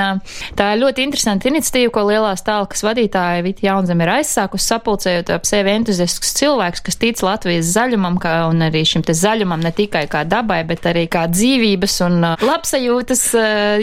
tā 0.58 0.72
ir 0.74 0.82
ļoti 0.84 1.06
interesanta 1.08 1.50
iniciatīva, 1.50 1.92
ko 1.96 2.06
Lielās 2.08 2.46
talkas 2.46 2.84
vadītāja 2.86 3.44
Vita 3.46 3.68
Jaunzem 3.68 4.02
ir 4.04 4.14
aizsākusi 4.20 4.70
sapulcējot 4.72 5.32
ap 5.36 5.48
sevi 5.50 5.74
entuziastisks 5.74 6.36
cilvēks, 6.38 6.84
kas 6.86 7.00
tic 7.02 7.22
Latvijas 7.26 7.72
zaļumam, 7.74 8.20
kā, 8.22 8.36
un 8.52 8.64
arī 8.68 8.84
šim 8.88 9.06
te 9.08 9.16
zaļumam 9.18 9.64
ne 9.64 9.74
tikai 9.76 10.06
kā 10.12 10.24
dabai, 10.28 10.62
bet 10.68 10.86
arī 10.90 11.08
kā 11.12 11.26
dzīvības 11.32 11.98
un 12.08 12.30
labsajūtas 12.46 13.24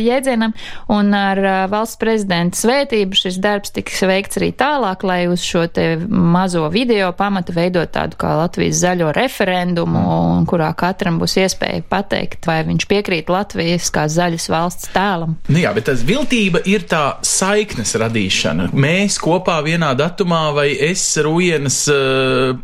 jēdzienam. 0.01 0.55
Un 0.95 1.15
ar 1.17 1.41
valsts 1.73 1.99
prezidenta 2.01 2.59
svētību 2.59 3.19
šis 3.19 3.39
darbs 3.43 3.75
tiks 3.75 4.03
veikts 4.07 4.41
arī 4.41 4.53
tālāk, 4.57 5.05
lai 5.07 5.21
uz 5.31 5.43
šo 5.45 5.67
te 5.73 5.95
mazo 6.09 6.67
video 6.73 7.11
pamatu 7.17 7.55
veidot 7.57 7.93
tādu 7.95 8.19
kā 8.21 8.35
Latvijas 8.39 8.83
zaļo 8.85 9.13
referendumu, 9.17 10.05
kurā 10.51 10.71
katram 10.79 11.19
būs 11.23 11.39
iespēja 11.43 11.85
pateikt, 11.91 12.47
vai 12.49 12.63
viņš 12.67 12.89
piekrīt 12.91 13.24
Latvijas 13.33 13.91
kā 13.95 14.07
zaļas 14.11 14.49
valsts 14.53 14.91
tēlam. 14.95 15.37
Nu 15.49 15.61
jā, 15.63 15.73
bet 15.77 15.89
tas 15.89 16.05
viltība 16.07 16.63
ir 16.69 16.87
tā 16.91 17.19
saiknes 17.25 17.95
radīšana. 18.01 18.71
Mēs 18.75 19.19
kopā 19.23 19.59
vienā 19.65 19.93
datumā 19.99 20.45
vai 20.57 20.69
es 20.89 21.03
Rujienas 21.25 21.79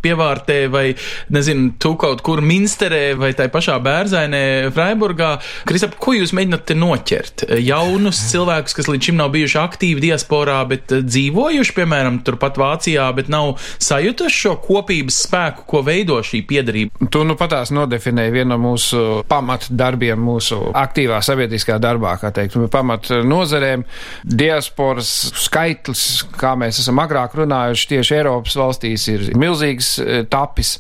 pievārtē 0.03 0.61
vai, 0.73 0.87
nezinu, 1.33 1.75
tu 1.81 1.95
kaut 2.01 2.23
kur 2.27 2.43
Minsterē 2.45 3.15
vai 3.21 3.33
tai 3.39 3.49
pašā 3.53 3.79
Bērzainē, 3.85 4.43
Freiburgā. 4.75 5.33
Kristap, 5.69 5.97
ko 6.01 6.15
jūs 6.17 6.35
mēģināt 6.37 6.67
te 6.69 6.77
noķert? 6.79 7.47
Jaunus 7.65 8.21
cilvēkus, 8.31 8.77
kas 8.77 8.91
līdz 8.91 9.11
šim 9.11 9.21
nav 9.21 9.33
bijuši 9.35 9.59
aktīvi 9.63 10.05
diasporā, 10.09 10.61
bet 10.71 10.95
eh, 10.95 11.05
dzīvojuši, 11.07 11.77
piemēram, 11.77 12.21
turpat 12.27 12.59
Vācijā, 12.61 13.09
bet 13.17 13.31
nav 13.33 13.57
sajutuši 13.83 14.43
šo 14.45 14.57
kopības 14.65 15.23
spēku, 15.27 15.67
ko 15.71 15.83
veido 15.87 16.21
šī 16.25 16.43
piedarība. 16.49 17.11
Tu 17.13 17.25
nu 17.27 17.37
patās 17.39 17.73
nodefinēji 17.75 18.35
vienu 18.35 18.51
no 18.51 18.59
mūsu 18.63 19.23
pamatdarbiem, 19.31 20.19
mūsu 20.19 20.40
aktīvā 20.77 21.21
sabiedriskā 21.25 21.79
darbā, 21.83 22.17
kā 22.21 22.33
teikt, 22.35 22.57
pamat 22.73 23.11
nozarēm, 23.27 23.85
diasporas 24.25 25.11
skaitlis, 25.45 26.05
kā 26.41 26.55
mēs 26.59 26.81
esam 26.83 27.01
agrāk 27.03 27.37
runājuši, 27.39 27.89
tieši 27.95 28.17
Eiropas 28.21 28.57
valstīs 28.59 29.07
ir 29.13 29.27
milzīgs 29.39 29.93
eh, 30.03 30.23
tapis. 30.31 30.77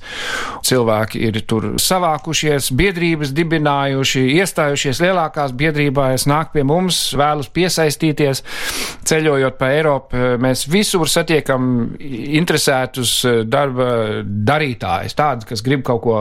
Cilvēki 0.67 1.23
ir 1.29 1.40
tur 1.49 1.73
savākušies, 1.81 2.71
biedrības 2.76 3.35
dibinājuši, 3.37 4.25
iestājušies 4.40 5.02
lielākās 5.05 5.55
biedrībās, 5.57 6.26
nāk 6.31 6.52
pie 6.55 6.64
mums, 6.67 7.00
vēlas 7.19 7.50
piesaistīties. 7.55 8.45
Ceļojot 9.09 9.59
pa 9.59 9.73
Eiropu, 9.75 10.21
mēs 10.43 10.67
visur 10.71 11.09
satiekam 11.11 11.95
interesētus 12.00 13.17
eh, 13.29 13.40
darba 13.49 13.90
darītājus, 14.25 15.17
tādus, 15.19 15.49
kas 15.50 15.64
grib 15.67 15.85
kaut 15.87 16.02
ko 16.05 16.19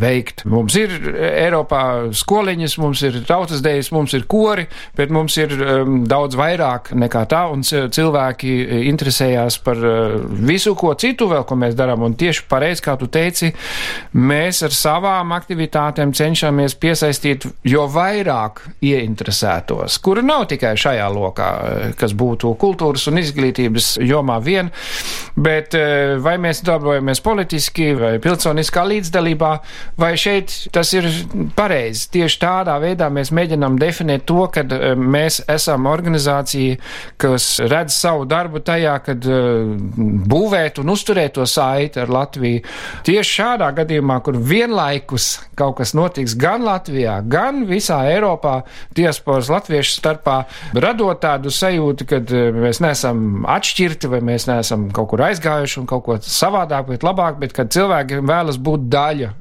veikt. 0.00 0.44
Mums 0.50 0.76
ir 0.78 0.92
Eiropā 1.14 1.84
skoliņas, 2.16 2.73
mums 2.82 3.02
ir 3.06 3.20
tautas 3.28 3.62
dēļas, 3.64 3.90
mums 3.94 4.14
ir 4.16 4.26
kori, 4.30 4.66
bet 4.98 5.12
mums 5.14 5.36
ir 5.40 5.54
um, 5.58 6.02
daudz 6.08 6.38
vairāk 6.38 6.92
nekā 6.98 7.24
tā, 7.30 7.44
un 7.52 7.64
cilvēki 7.64 8.54
interesējās 8.90 9.58
par 9.64 9.80
uh, 9.80 10.16
visu, 10.44 10.74
ko 10.78 10.94
citu 10.98 11.28
vēl, 11.30 11.44
ko 11.48 11.58
mēs 11.60 11.76
darām, 11.78 12.04
un 12.06 12.16
tieši 12.18 12.46
pareizi, 12.50 12.84
kā 12.84 12.96
tu 13.00 13.08
teici, 13.12 13.52
mēs 14.14 14.62
ar 14.66 14.74
savām 14.74 15.34
aktivitātēm 15.36 16.14
cenšamies 16.16 16.76
piesaistīt 16.80 17.48
jo 17.64 17.86
vairāk 17.90 18.62
ieinteresētos, 18.84 19.98
kuri 20.04 20.24
nav 20.26 20.46
tikai 20.50 20.74
šajā 20.80 21.06
lokā, 21.14 21.50
kas 21.98 22.14
būtu 22.16 22.54
kultūras 22.60 23.08
un 23.10 23.20
izglītības 23.22 23.94
jomā 24.04 24.38
vien, 24.44 24.70
bet 25.36 25.76
eh, 25.78 26.16
vai 26.22 26.36
mēs 26.42 26.62
darbojamies 26.66 27.22
politiski 27.24 27.92
vai 27.98 28.14
pilsoniskā 28.22 28.84
līdzdalībā, 28.90 29.52
vai 30.00 30.14
šeit 30.20 30.54
tas 30.74 30.92
ir 30.96 31.08
pareizi. 31.56 32.08
Tieši 32.14 32.40
tādā 32.64 32.78
veidā 32.80 33.10
mēs 33.12 33.30
mēģinām 33.34 33.76
definēt 33.80 34.24
to, 34.28 34.46
ka 34.52 34.64
eh, 34.64 34.94
mēs 34.96 35.42
esam 35.50 35.88
organizācija, 35.90 36.78
kas 37.20 37.60
redz 37.60 37.96
savu 37.96 38.24
darbu 38.28 38.62
tajā, 38.64 38.94
kad 39.04 39.26
eh, 39.28 39.74
būvēt 40.30 40.80
un 40.80 40.92
uzturēt 40.94 41.36
to 41.36 41.46
saiti 41.48 42.00
ar 42.00 42.12
Latviju. 42.12 42.62
Tieši 43.04 43.36
šādā 43.40 43.70
gadījumā, 43.76 44.20
kur 44.24 44.38
vienlaikus 44.38 45.28
kaut 45.58 45.78
kas 45.80 45.94
notiks 45.96 46.36
gan 46.38 46.64
Latvijā, 46.64 47.20
gan 47.28 47.64
visā 47.68 48.00
Eiropā, 48.10 48.62
diasporas 48.96 49.50
latviešu 49.52 49.98
starpā, 49.98 50.40
radot 50.74 51.20
tādu 51.22 51.52
sajūtu, 51.54 52.08
ka 52.08 52.22
eh, 52.24 52.60
mēs 52.64 52.82
neesam 52.84 53.44
atšķirti 53.50 54.12
vai 54.12 54.22
mēs 54.24 54.48
neesam 54.50 54.88
kaut 54.94 55.12
kur 55.12 55.26
aizgājuši 55.28 55.82
un 55.82 55.88
kaut 55.90 56.06
ko 56.08 56.20
savādāk, 56.24 56.88
bet 56.94 57.06
labāk, 57.06 57.40
bet 57.42 57.56
kad 57.56 57.72
cilvēki 57.74 58.22
vēlas 58.24 58.60
būt 58.60 58.88
daļa 58.92 59.34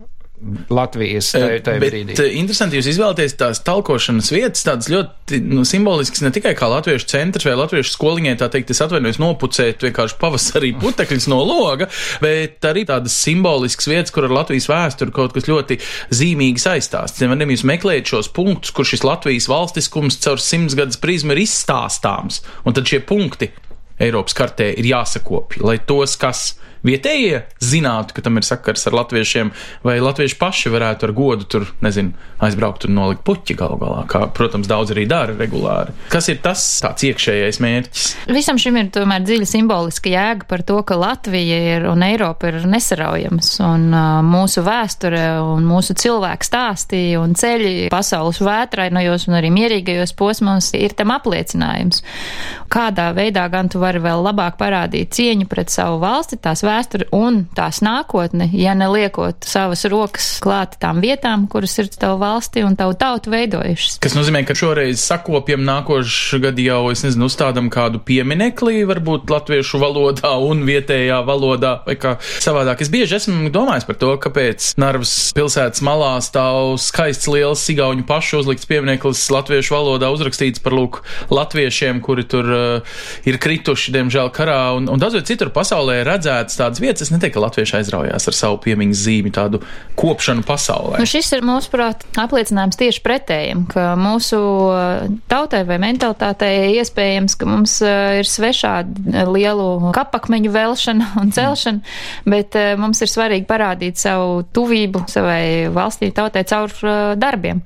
Latvijas 0.73 1.29
tajā, 1.31 1.59
tajā 1.63 1.79
Bet, 1.79 1.93
brīdī. 1.93 2.15
eh, 2.19 2.35
Interesanti, 2.39 2.77
jūs 2.79 2.89
izvēlaties 2.91 3.35
tās 3.39 3.61
talkošanas 3.63 4.31
vietas, 4.33 4.65
tādas 4.67 4.89
ļoti 4.91 5.39
nu, 5.45 5.63
simboliskas, 5.67 6.23
ne 6.25 6.31
tikai 6.35 6.51
kā 6.59 6.67
latviešu 6.71 7.07
centrs 7.13 7.47
vai 7.47 7.55
latviešu 7.55 7.93
skoliņai, 7.95 8.35
tā 8.41 8.49
teikt, 8.51 8.73
es 8.73 8.81
atvainojos 8.83 9.21
nopucēt 9.23 9.85
vienkārši 9.87 10.17
pavasarī 10.21 10.73
putekļus 10.83 11.29
no 11.31 11.39
loga, 11.47 11.87
bet 12.23 12.65
arī 12.67 12.85
tādas 12.89 13.15
simboliskas 13.23 13.87
vietas, 13.91 14.13
kur 14.13 14.27
ar 14.27 14.35
Latvijas 14.35 14.67
vēsturi 14.71 15.15
kaut 15.15 15.35
kas 15.37 15.47
ļoti 15.47 15.79
zīmīgi 16.11 16.63
saistās. 16.63 17.15
Ciemēram, 17.19 17.53
jūs 17.55 17.65
meklējat 17.69 18.13
šos 18.15 18.31
punktus, 18.35 18.73
kur 18.75 18.87
šis 18.89 19.05
Latvijas 19.07 19.47
valstiskums 19.51 20.19
caur 20.23 20.41
simtsgadus 20.43 20.99
prizmu 20.99 21.37
ir 21.37 21.45
izstāstāms, 21.45 22.43
un 22.67 22.75
tad 22.75 22.89
šie 22.89 22.99
punkti 23.07 23.53
Eiropas 24.01 24.35
kartē 24.35 24.71
ir 24.73 24.87
jāsakopja, 24.89 25.63
lai 25.63 25.77
tos, 25.87 26.17
kas 26.19 26.55
vietējie 26.87 27.43
zinātu, 27.63 28.15
ka 28.15 28.23
tam 28.25 28.39
ir 28.39 28.47
sakars 28.47 28.87
ar 28.89 28.97
latviešiem, 28.99 29.51
vai 29.85 29.97
latvieši 30.03 30.37
paši 30.39 30.71
varētu 30.73 31.07
ar 31.07 31.15
godu 31.15 31.47
tur, 31.49 31.67
nezinu, 31.83 32.13
aizbraukt 32.43 32.87
un 32.87 32.97
nolikt 32.97 33.23
puķi 33.27 33.55
galu 33.59 33.77
galā, 33.81 34.03
kā, 34.09 34.25
protams, 34.35 34.67
daudz 34.69 34.93
arī 34.93 35.05
dara 35.09 35.35
regulāri. 35.37 35.95
Kas 36.11 36.29
ir 36.31 36.41
tas 36.43 36.63
tāds 36.83 37.05
iekšējais 37.07 37.59
mērķis? 37.63 38.07
Visam 38.35 38.59
šim 38.61 38.79
ir 38.81 38.91
tomēr 38.93 39.23
dziļa 39.25 39.47
simboliska 39.49 40.11
jēga 40.11 40.47
par 40.49 40.65
to, 40.67 40.79
ka 40.87 40.97
Latvija 40.99 41.59
ir 41.77 41.87
un 41.89 42.03
Eiropa 42.05 42.51
ir 42.51 42.59
nesaraujamas, 42.69 43.53
un 43.63 43.87
uh, 43.91 44.19
mūsu 44.25 44.63
vēsture 44.65 45.23
un 45.43 45.67
mūsu 45.67 45.95
cilvēku 45.99 46.47
stāstī 46.47 47.03
un 47.19 47.35
ceļi 47.39 47.89
pasaules 47.93 48.41
vētrainojos 48.43 49.27
un 49.29 49.39
arī 49.39 49.51
mierīgajos 49.55 50.15
posmos 50.19 50.71
ir 50.77 50.95
tam 50.97 51.13
apliecinājums. 51.15 52.03
Kādā 52.73 53.09
veidā 53.15 53.45
gan 53.53 53.69
tu 53.71 53.81
vari 53.81 54.01
vēl 54.03 54.23
labāk 54.25 54.57
parādīt 54.59 55.13
cieņu 55.15 55.47
pret 55.51 55.71
savu 55.73 55.99
valsti, 56.03 56.39
tās 56.41 56.63
vēsturi 56.73 57.09
un 57.15 57.43
tās 57.55 57.81
nākotni, 57.85 58.49
ja 58.57 58.73
neliekot 58.77 59.45
savas 59.47 59.85
rokas 59.91 60.27
klāt 60.43 60.77
tām 60.81 61.01
vietām, 61.03 61.47
kuras 61.51 61.75
ir 61.81 61.89
tavu 61.93 62.19
valsti 62.23 62.63
un 62.65 62.77
tavu 62.79 62.95
tautu 62.99 63.33
veidojušas. 63.33 63.99
Kas 64.03 64.15
nozīmē, 64.17 64.43
ka 64.47 64.55
šoreiz 64.57 65.01
sakopjam 65.03 65.63
nākošu 65.67 66.41
gadu 66.43 66.65
jau, 66.65 66.81
es 66.93 67.03
nezinu, 67.05 67.29
uzstādam 67.29 67.69
kādu 67.73 68.01
pieminekli, 68.03 68.83
varbūt 68.89 69.31
latviešu 69.31 69.81
valodā 69.81 70.33
un 70.41 70.63
vietējā 70.67 71.19
valodā, 71.27 71.75
vai 71.87 71.97
kā 71.99 72.15
savādāk. 72.43 72.83
Es 72.83 72.91
bieži 72.93 73.19
esmu 73.19 73.51
domājis 73.53 73.87
par 73.89 73.99
to, 74.01 74.13
kāpēc 74.23 74.73
Narvas 74.81 75.13
pilsētas 75.37 75.83
malā 75.85 76.15
stāv 76.25 76.75
skaists 76.81 77.29
liels 77.31 77.63
sigauņu 77.67 78.07
pašu 78.09 78.41
uzlikts 78.43 78.69
piemineklis 78.69 79.23
latviešu 79.33 79.75
valodā 79.75 80.09
uzrakstīts 80.13 80.63
par 80.63 80.75
lūk 80.77 81.01
latviešiem, 81.33 82.01
kuri 82.03 82.25
tur 82.29 82.49
uh, 82.49 82.97
ir 83.29 83.39
krituši, 83.41 83.93
diemžēl, 83.95 84.31
karā, 84.35 84.59
un, 84.77 84.89
un 84.91 85.01
dažviet 85.01 85.29
citur 85.29 85.53
pasaulē 85.53 86.01
redzēts 86.07 86.59
tādas 86.63 86.81
vietas. 86.83 87.05
Es 87.05 87.13
neteiktu, 87.13 87.37
ka 87.37 87.45
latvieši 87.45 87.77
aizraujās 87.81 88.27
ar 88.29 88.37
savu 88.37 88.59
piemiņas 88.63 89.03
zīmi, 89.05 89.33
tādu 89.35 89.61
kopšanu 89.99 90.45
pasaulē. 90.47 91.01
Nu, 91.01 91.07
šis 91.09 91.31
ir, 91.35 91.45
mūsuprāt, 91.45 92.05
apliecinājums 92.19 92.79
tieši 92.79 93.03
pretējiem, 93.05 93.65
ka 93.71 93.93
mūsu 93.99 94.39
tautai 95.31 95.63
vai 95.69 95.79
mentalitātei 95.83 96.73
iespējams, 96.79 97.37
ka 97.39 97.49
mums 97.49 97.77
ir 97.85 98.29
svešā 98.29 98.75
lielu 99.29 99.93
kapakmeņu 99.95 100.53
velšana 100.53 101.09
un 101.21 101.33
celšana, 101.35 101.95
bet 102.29 102.57
mums 102.79 103.03
ir 103.03 103.11
svarīgi 103.11 103.49
parādīt 103.49 103.99
savu 104.01 104.43
tuvību 104.55 105.05
savai 105.11 105.69
valstī, 105.73 106.13
tautai 106.15 106.45
caur 106.49 106.73
darbiem. 107.19 107.63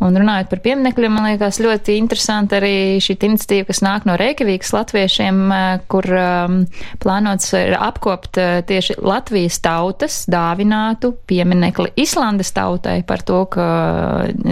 Un 0.00 0.16
runājot 0.16 0.48
par 0.48 0.62
pieminekļiem, 0.64 1.12
man 1.12 1.26
liekas 1.28 1.58
ļoti 1.60 1.98
interesanti 2.00 2.56
arī 2.56 2.74
šī 3.04 3.18
iniciatīva, 3.28 3.66
kas 3.68 3.82
nāk 3.84 4.06
no 4.08 4.14
Reikavīgas 4.20 4.72
latviešiem, 4.72 5.40
eh, 5.52 5.66
kur 5.92 6.08
um, 6.16 6.62
plānots 7.02 7.52
ir 7.58 7.74
apkopt 7.76 8.40
uh, 8.40 8.62
tieši 8.64 8.96
Latvijas 9.04 9.58
tautas 9.60 10.22
dāvinātu 10.30 11.12
pieminekli 11.28 11.92
Islandes 12.00 12.54
tautai 12.56 13.00
par 13.04 13.20
to, 13.28 13.42
ka 13.52 13.66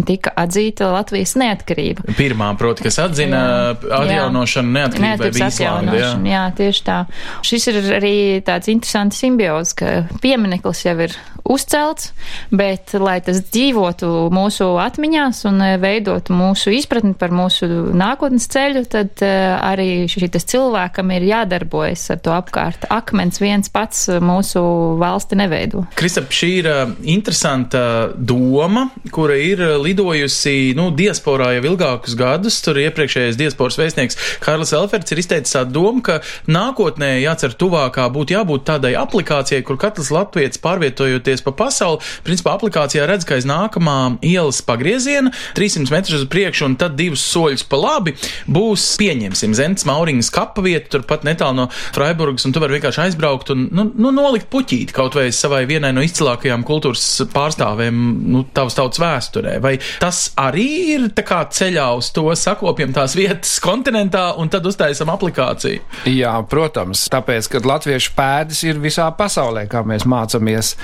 tika 0.08 0.34
atzīta 0.36 0.90
Latvijas 0.92 1.32
neatkarība. 1.40 2.04
Pirmā, 2.18 2.50
proti, 2.60 2.84
kas 2.84 3.00
atzina 3.06 3.40
atjaunošanu 3.72 4.74
neatkarībai 4.76 5.32
bija 5.32 5.50
Islanda. 5.54 5.96
Jā. 5.96 6.12
jā, 6.28 6.44
tieši 6.60 6.84
tā. 6.84 7.00
Šis 7.46 7.70
ir 7.72 7.80
arī 7.96 8.14
tāds 8.44 8.68
interesants 8.68 9.24
simbiozs, 9.24 9.72
ka 9.78 10.02
piemineklis 10.20 10.84
jau 10.84 10.96
ir 11.08 11.16
uzcelts, 11.48 12.12
bet 12.52 12.92
lai 13.00 13.18
tas 13.24 13.40
dzīvotu 13.48 14.28
mūsu 14.34 14.68
atmiņās, 14.82 15.38
mūsdienās 15.38 15.45
un 15.47 15.61
eh, 15.62 15.78
veidot 15.78 16.28
mūsu 16.30 16.73
izpratni 16.73 17.14
par 17.14 17.30
mūsu 17.30 17.66
nākotnes 17.95 18.49
ceļu, 18.49 18.85
tad 18.88 19.23
eh, 19.23 19.54
arī 19.54 20.09
šis 20.09 20.45
cilvēkam 20.49 21.11
ir 21.14 21.26
jādarbojas 21.28 22.11
ar 22.11 22.18
to 22.21 22.33
apkārt. 22.33 22.87
Akmens 22.90 23.40
viens 23.40 23.68
pats 23.68 24.09
mūsu 24.21 24.97
valsti 24.99 25.37
neveido. 25.37 25.87
Kristap, 25.95 26.30
šī 26.30 26.50
ir 26.61 26.68
eh, 26.68 26.87
interesanta 27.14 28.11
doma, 28.14 28.88
kura 29.11 29.37
ir 29.37 29.61
lidojusi, 29.83 30.75
nu, 30.76 30.90
diasporā 30.90 31.54
jau 31.57 31.64
ilgākus 31.73 32.16
gadus. 32.16 32.61
Tur 32.62 32.78
iepriekšējais 32.78 33.38
diasporas 33.38 33.78
vēstnieks 33.78 34.18
Karls 34.42 34.73
Elferts 34.73 35.12
ir 35.12 35.23
izteicis 35.23 35.54
tādu 35.57 35.78
domu, 35.78 36.02
ka 36.02 36.21
nākotnē 36.49 37.18
jācer 37.23 37.54
tuvākā 37.59 38.09
būtu 38.12 38.37
jābūt 38.37 38.66
tādai 38.68 38.95
aplikācijai, 38.99 39.62
kur 39.66 39.78
katrs 39.80 40.11
latviets 40.14 40.61
pārvietojoties 40.62 41.45
pa 41.47 41.54
pasauli, 41.57 42.02
principā 42.26 42.57
aplikācijā 42.57 43.07
redz, 43.09 43.26
ka 43.28 43.38
aiz 43.38 43.47
nākamā 43.49 44.18
ielas 44.26 44.61
pagrieziena 44.66 45.27
viena, 45.28 45.32
300 45.54 45.90
metrus 45.92 46.20
uz 46.23 46.28
priekšu 46.28 46.66
un 46.66 46.76
tad 46.76 46.97
divus 46.97 47.23
soļus 47.32 47.64
pa 47.68 47.78
labi 47.78 48.14
būs, 48.49 48.97
pieņemsim, 49.00 49.54
Zents 49.54 49.87
Mauriņas 49.88 50.30
kapa 50.30 50.62
vieta, 50.62 50.88
turpat 50.97 51.25
netālu 51.25 51.56
no 51.56 51.68
Freiburgas, 51.94 52.47
un 52.47 52.52
tu 52.52 52.61
vari 52.61 52.78
vienkārši 52.78 53.04
aizbraukt 53.06 53.52
un, 53.54 53.68
nu, 53.73 53.88
nu 53.97 54.12
nolikt 54.14 54.49
puķīt 54.52 54.92
kaut 54.97 55.16
vai 55.18 55.28
savai 55.32 55.64
vienai 55.68 55.92
no 55.92 56.02
izcilākajām 56.04 56.64
kultūras 56.66 57.04
pārstāvēm, 57.32 58.02
nu, 58.32 58.44
tavas 58.54 58.76
tautas 58.78 59.00
vēsturē. 59.02 59.58
Vai 59.64 59.76
tas 60.00 60.32
arī 60.38 60.68
ir 60.94 61.08
tā 61.16 61.25
kā 61.26 61.42
ceļā 61.44 61.88
uz 61.99 62.11
to 62.14 62.26
sakopjam 62.38 62.94
tās 62.97 63.16
vietas 63.18 63.58
kontinentā 63.62 64.30
un 64.38 64.50
tad 64.52 64.66
uztaisam 64.68 65.12
aplikāciju? 65.12 65.82
Jā, 66.11 66.35
protams, 66.49 67.06
tāpēc, 67.12 67.50
ka 67.52 67.62
latviešu 67.68 68.14
pēdas 68.16 68.62
ir 68.66 68.80
visā 68.82 69.08
pasaulē, 69.18 69.66
kā 69.70 69.85
mēs 69.87 70.06
mācāmies. 70.08 70.75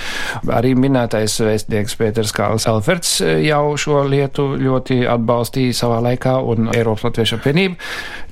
Arī 0.55 0.75
minētais 0.79 1.37
vēstnieks 1.45 1.99
Pēters 2.01 2.35
Kāls 2.35 2.69
Elferts 2.71 3.19
jau 3.45 3.65
šo 3.81 4.03
lietu 4.09 4.34
lietu 4.35 4.59
ļoti 4.59 5.05
atbalstīja 5.09 5.75
savā 5.75 6.01
laikā, 6.03 6.35
un 6.43 6.71
Eiropas 6.75 7.05
Latviešu 7.07 7.39
apvienība 7.39 7.77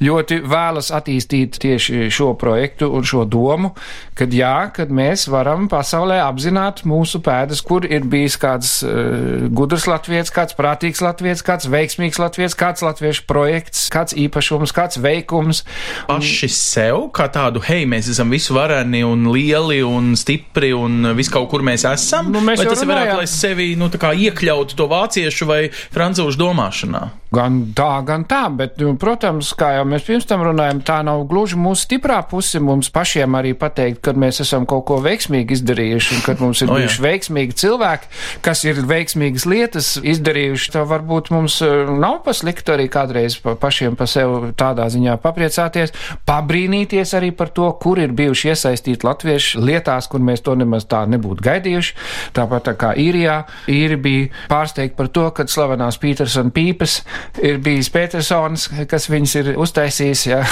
ļoti 0.03 0.41
vēlas 0.49 0.91
attīstīt 0.95 1.59
tieši 1.63 2.11
šo 2.11 2.35
projektu 2.39 2.91
un 2.93 3.05
šo 3.05 3.25
domu, 3.25 3.73
kad 4.19 4.33
jā, 4.35 4.73
kad 4.75 4.91
mēs 4.91 5.29
varam 5.31 5.69
pasaulē 5.71 6.21
apzināt 6.25 6.83
mūsu 6.85 7.23
pēdas, 7.23 7.63
kur 7.63 7.87
ir 7.87 8.05
bijis 8.05 8.37
kāds 8.41 8.83
uh, 8.83 9.47
gudrs 9.53 9.87
latviets, 9.87 10.33
kāds 10.35 10.57
prātīgs 10.59 11.03
latviets, 11.03 11.45
kāds 11.47 11.69
veiksmīgs 11.71 12.19
latviets, 12.19 12.57
kāds 12.59 12.83
latviešu 12.83 13.27
projekts, 13.31 13.87
kāds 13.93 14.17
īpašums, 14.19 14.75
kāds 14.75 14.99
veikums. 15.03 15.63
Paši 16.11 16.51
sev, 16.53 17.09
kā 17.15 17.29
tādu, 17.33 17.63
hei, 17.67 17.87
mēs 17.87 18.11
esam 18.13 18.33
visu 18.33 18.57
vareni 18.57 19.05
un 19.07 19.31
lieli 19.33 19.83
un 19.87 20.13
stipri 20.19 20.73
un 20.75 21.13
visu 21.17 21.33
kaut 21.37 21.49
kur 21.53 21.65
mēs 21.65 21.87
esam, 21.89 22.33
nu, 22.33 22.43
mēs 22.45 22.63
vai 22.63 22.69
tas 22.69 22.83
runājām. 22.83 22.91
ir 22.91 22.93
vairāk, 22.93 23.23
lai 23.23 23.31
sevi, 23.31 23.71
nu, 23.79 23.89
tā 23.93 24.01
kā 24.03 24.13
iekļautu 24.17 24.77
to 24.79 24.89
vāciešu 24.91 25.49
vai 25.49 25.63
francūžu 25.93 26.41
domāšanā? 26.41 27.22
Gan 27.33 27.63
tā, 27.73 27.89
gan 28.05 28.27
tā, 28.29 28.43
bet, 28.53 28.75
nu, 28.83 28.93
protams, 29.01 29.55
kā 29.57 29.71
jau 29.79 29.87
mēs 29.89 30.05
pirms 30.05 30.27
tam 30.29 30.43
runājam, 30.45 30.83
tā 30.85 30.99
nav 31.07 31.23
gluži 31.31 31.57
mūsu 31.57 31.87
stiprā 31.87 32.19
puse 32.29 32.61
mums 32.61 32.91
pašiem 32.93 33.39
arī 33.39 33.55
pateikt, 33.57 34.03
kad 34.05 34.19
mēs 34.21 34.43
esam 34.45 34.67
kaut 34.69 34.85
ko 34.91 34.99
veiksmīgi 35.01 35.57
izdarījuši 35.57 36.19
un 36.19 36.21
kad 36.27 36.43
mums 36.45 36.61
ir 36.61 36.69
oh, 36.73 36.77
bijuši 36.77 37.05
veiksmīgi 37.07 37.57
cilvēki, 37.63 38.11
kas 38.45 38.65
ir 38.69 38.83
veiksmīgas 38.91 39.47
lietas 39.49 39.89
izdarījuši. 39.97 40.73
Tā 40.75 40.83
varbūt 40.91 41.31
mums 41.33 41.57
eh, 41.65 41.89
nav 42.05 42.19
paslikti 42.27 42.75
arī 42.75 42.91
kādreiz 42.93 43.39
pa 43.41 43.57
pašiem 43.57 43.97
pa 43.97 44.05
sev 44.11 44.51
tādā 44.61 44.91
ziņā 44.93 45.17
papriecāties, 45.25 45.97
pabrīnīties 46.29 47.17
arī 47.17 47.33
par 47.37 47.55
to, 47.57 47.71
kur 47.81 48.03
ir 48.03 48.13
bijuši 48.13 48.53
iesaistīti 48.53 49.09
latvieši 49.09 49.65
lietās, 49.65 50.11
kur 50.13 50.21
mēs 50.21 50.45
to 50.45 50.59
nemaz 50.61 50.85
tā 50.91 51.07
nebūtu 51.09 51.49
gaidījuši. 51.49 51.97
Tāpat 52.37 52.69
tā 52.69 52.77
kā 52.77 52.93
īrijā, 53.01 53.41
īri 53.73 53.97
bija 54.05 54.31
pārsteigti 54.53 54.99
par 55.01 55.09
to, 55.09 55.31
ka 55.33 55.49
slavenās 55.49 55.97
Pītersona 56.03 56.53
pīpes 56.53 57.01
ir 57.43 57.59
bijis 57.63 57.91
Petersons, 57.93 58.69
kas 58.91 59.09
viņas 59.11 59.35
ir 59.41 59.51
uztaisījis. 59.61 60.25
Ja, 60.33 60.43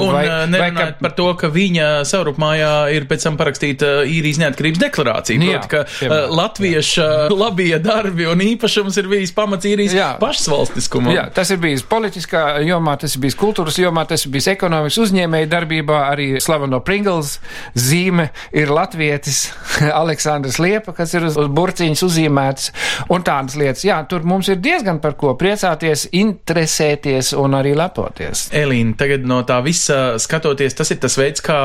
un 0.00 0.12
vai, 0.14 0.24
vai 0.50 0.70
ka... 0.74 0.86
par 1.00 1.14
to, 1.16 1.26
ka 1.38 1.48
viņa 1.52 1.88
savrupmājā 2.08 2.72
ir 2.94 3.06
pēc 3.10 3.26
tam 3.26 3.38
parakstīta 3.40 3.90
īrijas 4.08 4.40
neatkarības 4.42 4.82
deklarācija. 4.82 5.40
Nu, 5.40 5.50
Proti, 5.54 5.70
ka 5.70 5.82
piemēram, 5.88 6.28
uh, 6.30 6.36
latvieša 6.38 7.06
jā. 7.06 7.28
labie 7.34 7.78
darbi 7.82 8.28
un 8.30 8.42
īpašums 8.44 8.98
ir 9.00 9.08
bijis 9.10 9.34
pamats 9.36 9.68
īrijas 9.68 9.96
jā. 9.96 10.08
pašvalstiskumam. 10.22 11.12
Jā, 11.14 11.26
tas 11.34 11.52
ir 11.54 11.60
bijis 11.62 11.84
politiskā 11.88 12.44
jomā, 12.64 12.96
tas 13.00 13.16
ir 13.16 13.24
bijis 13.24 13.38
kultūras 13.40 13.78
jomā, 13.80 14.06
tas 14.08 14.26
ir 14.26 14.34
bijis 14.34 14.50
ekonomikas 14.54 15.00
uzņēmēja 15.04 15.50
darbībā, 15.52 16.00
arī 16.12 16.28
slaveno 16.42 16.80
Pringles 16.84 17.38
zīme 17.78 18.30
ir 18.54 18.72
latvietis 18.74 19.48
Aleksandrs 20.02 20.60
Liepa, 20.62 20.94
kas 20.96 21.14
ir 21.16 21.28
uz, 21.28 21.38
uz 21.40 21.50
burciņas 21.54 22.04
uzīmēts 22.06 22.70
un 23.14 23.24
tādas 23.26 23.58
lietas. 23.60 23.84
Jā, 23.86 24.00
tur 24.08 24.26
mums 24.28 24.50
ir 24.52 24.60
diezgan 24.62 25.00
par 25.02 25.16
ko 25.20 25.34
priecāties, 25.38 26.08
interesēties 26.14 27.32
un 27.38 27.56
arī 27.58 27.74
lepoties. 27.76 28.48
Elīna, 28.54 28.94
tagad 28.98 29.26
no 29.28 29.40
tā 29.46 29.58
visa 29.64 30.16
skatoties, 30.22 30.76
tas 30.78 30.92
ir 30.94 31.00
tas 31.02 31.16
veids, 31.18 31.42
kā 31.44 31.58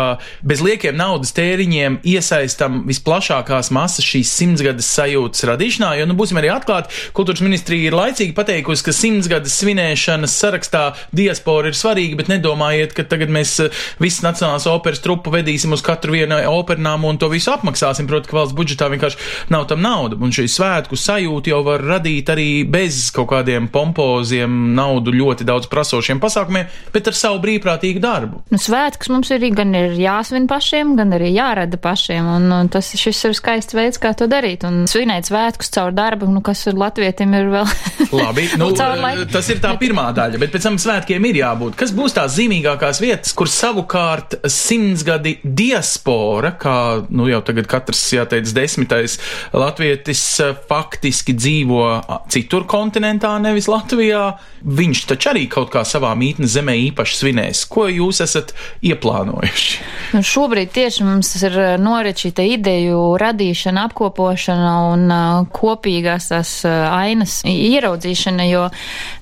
bez 0.45 0.63
liekiem 0.65 0.97
naudas 0.97 1.33
tēriņiem 1.37 1.99
iesaistam 2.09 2.83
visplašākās 2.89 3.71
masas 3.75 4.05
šīs 4.05 4.31
simtsgades 4.39 4.89
sajūtas 4.95 5.45
radīšanā, 5.51 5.93
jo, 5.99 6.07
nu, 6.09 6.17
būsim 6.19 6.39
arī 6.41 6.51
atklāti, 6.53 6.93
kultūras 7.17 7.43
ministrija 7.45 7.89
ir 7.89 7.97
laicīgi 7.97 8.35
pateikusi, 8.37 8.85
ka 8.87 8.95
simtsgades 8.95 9.57
svinēšanas 9.61 10.37
sarakstā 10.41 10.83
diaspora 11.15 11.71
ir 11.71 11.77
svarīga, 11.77 12.19
bet 12.19 12.31
nedomājiet, 12.31 12.95
ka 12.97 13.05
tagad 13.09 13.31
mēs 13.33 13.55
eh, 13.63 13.83
visas 14.01 14.23
nacionālās 14.25 14.67
operas 14.69 15.03
trupu 15.03 15.33
vedīsim 15.33 15.73
uz 15.75 15.83
katru 15.85 16.15
vienu 16.15 16.39
opernām 16.49 17.05
un 17.07 17.19
to 17.21 17.29
visu 17.31 17.51
apmaksāsim, 17.53 18.07
proti, 18.09 18.29
ka 18.31 18.39
valsts 18.39 18.57
budžetā 18.57 18.89
vienkārši 18.91 19.51
nav 19.53 19.67
tam 19.69 19.83
nauda. 19.83 20.17
Un 20.19 20.33
šī 20.35 20.47
svētku 20.51 20.97
sajūta 20.99 21.53
jau 21.53 21.61
var 21.67 21.83
radīt 21.85 22.31
arī 22.33 22.49
bez 22.69 23.09
kaut 23.15 23.29
kādiem 23.33 23.69
pompoziem, 23.71 24.38
naudu 24.47 25.13
ļoti 25.15 25.47
daudz 25.47 25.69
prasošiem 25.71 26.21
pasākumiem, 26.21 26.69
bet 26.93 27.09
ar 27.09 27.17
savu 27.17 27.41
brīvprātīgu 27.43 28.01
darbu. 28.03 28.43
Nu, 28.53 28.59
svētkus 28.61 29.11
mums 29.11 29.31
ir 29.33 29.45
gan 29.55 29.73
ir 29.77 29.95
jāsvin 29.99 30.47
pašiem, 30.49 30.95
gan 30.99 31.13
arī 31.17 31.31
jārada 31.33 31.79
pašiem, 31.81 32.27
un, 32.37 32.47
un 32.53 32.71
tas 32.71 32.91
šis 32.99 33.23
ir 33.29 33.35
skaists 33.37 33.75
veids, 33.77 33.99
kā 34.01 34.13
to 34.17 34.29
darīt. 34.29 34.65
Un 34.67 34.83
svinēt 34.89 35.29
svētkus 35.29 35.71
caur 35.75 35.95
darbu, 35.95 36.29
nu, 36.29 36.43
kas 36.45 36.65
ir 36.69 36.77
latvietim 36.79 37.33
ir 37.37 37.49
vēl. 37.53 37.73
Labi, 38.19 38.47
nu, 38.59 38.71
tas 39.35 39.49
ir 39.51 39.61
tā 39.63 39.73
pirmā 39.81 40.09
daļa, 40.15 40.41
bet 40.41 40.53
pēc 40.55 40.67
tam 40.69 40.79
svētkiem 40.81 41.29
ir 41.31 41.41
jābūt. 41.41 41.77
Kas 41.79 41.93
būs 41.95 42.17
tās 42.17 42.35
zīmīgākās 42.37 43.01
vietas, 43.03 43.33
kur 43.37 43.49
savukārt 43.51 44.39
simtsgadi 44.49 45.37
diaspora, 45.43 46.53
kā, 46.59 46.77
nu, 47.09 47.27
jau 47.31 47.41
tagad 47.45 47.69
katrs 47.69 48.03
jāteic 48.15 48.49
desmitais 48.55 49.19
latvietis 49.53 50.23
faktiski 50.69 51.35
dzīvo 51.37 51.83
citur 52.31 52.65
kontinentā, 52.69 53.35
nevis 53.41 53.69
Latvijā. 53.69 54.18
Viņš 54.59 55.05
taču 55.13 55.31
arī 55.31 55.45
kaut 55.51 55.71
kā 55.73 55.85
savā 55.87 56.11
mītnes 56.19 56.51
zemē 56.57 56.75
īpaši 56.89 57.15
svinēs. 57.15 57.63
Ko 57.71 57.87
jūs 57.87 58.19
esat 58.25 58.51
ieplānojuši? 58.85 59.79
Nu, 60.15 60.23
šobrīd 60.25 60.73
tieši 60.75 61.05
mums 61.07 61.31
ir 61.39 61.55
eh, 61.59 61.75
norit 61.79 62.19
šī 62.19 62.33
ideju 62.55 62.99
radīšana, 63.19 63.85
apkopošana 63.89 64.71
un 64.89 65.05
uh, 65.11 65.47
kopīgās 65.53 66.29
tās 66.31 66.51
uh, 66.67 66.87
ainas 66.91 67.39
ieraudzīšana, 67.47 68.47
jo 68.49 68.65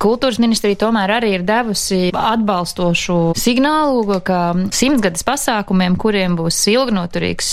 kultūras 0.02 0.40
ministrija 0.42 0.78
tomēr 0.84 1.16
arī 1.18 1.34
ir 1.36 1.44
devusi 1.46 2.08
atbalstošu 2.14 3.18
signālu, 3.38 4.18
ka 4.24 4.40
simtgades 4.74 5.24
pasākumiem, 5.26 5.98
kuriem 6.00 6.36
būs 6.38 6.60
ilgnoturīgs 6.72 7.50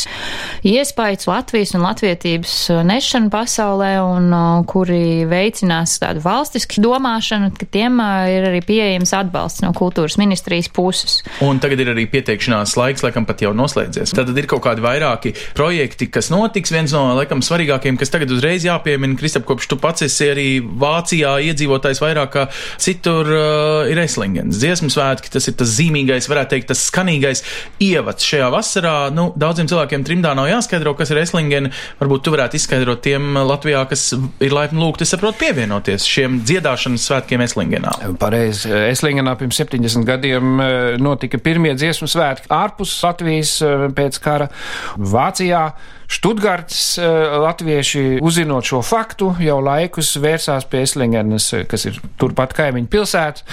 iespējas 0.65 1.27
Latvijas 1.29 1.75
un 1.75 1.85
latvietības 1.85 2.55
nešana 2.87 3.31
pasaulē 3.33 3.91
un 4.03 4.31
kuri 4.69 5.25
veicinās 5.29 5.97
tādu 6.01 6.23
valstisku 6.23 6.81
domāšanu, 6.83 7.34
dziedāšanu, 7.35 7.51
ka 7.57 7.65
tiem 7.69 7.99
ir 8.31 8.47
arī 8.49 8.61
pieejams 8.65 9.13
atbalsts 9.15 9.63
no 9.63 9.71
kultūras 9.75 10.17
ministrijas 10.17 10.69
puses. 10.69 11.23
Un 11.43 11.59
tagad 11.59 11.79
ir 11.81 11.91
arī 11.93 12.05
pieteikšanās 12.09 12.75
laiks, 12.77 13.03
laikam 13.03 13.25
pat 13.25 13.41
jau 13.41 13.53
noslēdzies. 13.55 14.13
Tad 14.15 14.31
ir 14.35 14.47
kaut 14.47 14.63
kādi 14.65 14.83
vairāki 14.83 15.35
projekti, 15.55 16.07
kas 16.07 16.31
notiks. 16.31 16.71
Viens 16.71 16.93
no, 16.95 17.15
laikam, 17.17 17.43
svarīgākiem, 17.45 17.97
kas 17.99 18.13
tagad 18.13 18.31
uzreiz 18.31 18.65
jāpiemina, 18.65 19.17
Kristap, 19.19 19.45
kopš 19.47 19.69
tu 19.71 19.79
pats 19.81 20.05
esi 20.05 20.29
arī 20.31 20.47
Vācijā 20.61 21.37
iedzīvotājs 21.51 22.01
vairāk 22.03 22.31
kā 22.35 22.45
citur, 22.81 23.29
uh, 23.29 23.91
ir 23.91 23.99
Eslingens 24.03 24.59
dziesmu 24.61 24.91
svētki. 24.93 25.31
Tas 25.35 25.49
ir 25.49 25.57
tas 25.59 25.71
zīmīgais, 25.77 26.29
varētu 26.31 26.55
teikt, 26.55 26.69
tas 26.71 26.85
skanīgais 26.89 27.43
ievads 27.83 28.25
šajā 28.25 28.49
vasarā. 28.53 28.95
Nu, 29.15 29.29
daudziem 29.39 29.69
cilvēkiem 29.71 30.05
trimdā 30.07 30.35
nav 30.37 30.49
jāskaidro, 30.51 30.95
kas 30.97 31.13
ir 31.13 31.21
Eslingen. 31.23 31.71
Varbūt 31.99 32.25
tu 32.25 32.35
varētu 32.35 32.59
izskaidrot 32.59 33.03
tiem 33.05 33.39
Latvijā, 33.45 33.85
kas 33.89 34.07
ir 34.15 34.55
laipni 34.55 34.81
lūgti, 34.81 35.07
saprot, 35.07 35.37
pievienoties 35.39 36.07
šiem 36.09 36.39
dziedāšanas 36.45 37.05
svētkiem 37.09 37.24
Eslingenā. 37.31 37.91
Pareizi. 38.19 38.69
Eslingenā 38.91 39.35
pirms 39.39 39.59
70 39.61 40.05
gadiem 40.07 40.61
eh, 40.61 40.95
notika 41.01 41.39
pirmie 41.41 41.73
dziesmu 41.77 42.07
svētki 42.11 42.51
ārpus 42.53 42.93
Latvijas 43.03 43.57
eh, 43.65 43.87
pēc 43.95 44.19
kara 44.23 44.49
Vācijā. 44.97 45.67
Študgārts 46.05 46.79
eh, 47.01 47.35
latvieši, 47.41 48.03
uzzinot 48.25 48.67
šo 48.67 48.81
faktu, 48.85 49.31
jau 49.41 49.57
laikus 49.63 50.13
vērsās 50.21 50.67
pie 50.69 50.83
Eslingenes, 50.85 51.49
kas 51.69 51.87
ir 51.89 51.97
turpat 52.21 52.53
kaimiņu 52.57 52.89
pilsēta, 52.93 53.45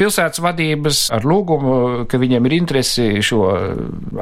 pilsētas 0.00 0.42
vadības 0.44 1.04
ar 1.14 1.24
lūgumu, 1.24 2.04
ka 2.10 2.20
viņiem 2.20 2.48
ir 2.48 2.56
interesi 2.58 3.08
šo 3.24 3.42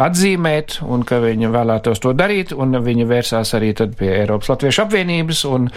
atzīmēt 0.06 0.78
un 0.86 1.02
ka 1.08 1.18
viņi 1.24 1.50
vēlētos 1.52 2.02
to 2.02 2.14
darīt, 2.16 2.54
un 2.54 2.78
viņi 2.84 3.08
vērsās 3.10 3.54
arī 3.58 3.72
tad 3.78 3.96
pie 3.98 4.12
Eiropas 4.20 4.52
Latviešu 4.52 4.84
apvienības, 4.86 5.44
un 5.50 5.70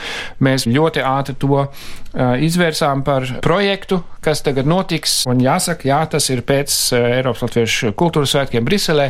mēs 0.46 0.68
ļoti 0.70 1.06
ātri 1.06 1.38
to 1.42 1.66
izvērsām 2.16 3.02
par 3.04 3.26
projektu, 3.44 4.00
kas 4.24 4.42
tagad 4.46 4.68
notiks, 4.70 5.24
un 5.30 5.42
jāsaka, 5.44 5.88
jā, 5.90 6.00
tas 6.10 6.30
ir 6.32 6.44
pēc 6.48 6.76
Eiropas 6.96 7.44
Latviešu 7.46 7.92
kultūras 7.98 8.36
svētkiem 8.36 8.66
Briselē. 8.68 9.10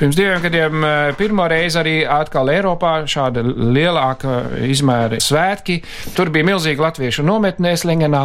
Pirms 0.00 0.18
diviem 0.18 0.44
gadiem 0.44 0.86
pirmo 1.18 1.48
reizi 1.50 1.80
arī 1.80 1.96
atkal 2.34 2.50
Eiropā 2.50 2.92
šāda 3.06 3.44
lielāka 3.46 4.40
izmēra 4.66 5.20
svētki. 5.22 5.76
Tur 6.16 6.32
bija 6.34 6.48
milzīga 6.48 6.88
latviešu 6.88 7.22
nometnē 7.22 7.76
Slingenā, 7.78 8.24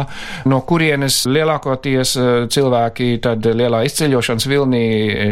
no 0.50 0.58
kurienes 0.66 1.22
lielākoties 1.30 2.16
cilvēki 2.50 3.20
tad 3.22 3.46
lielā 3.46 3.84
izceļošanas 3.86 4.46
vilnī 4.50 4.82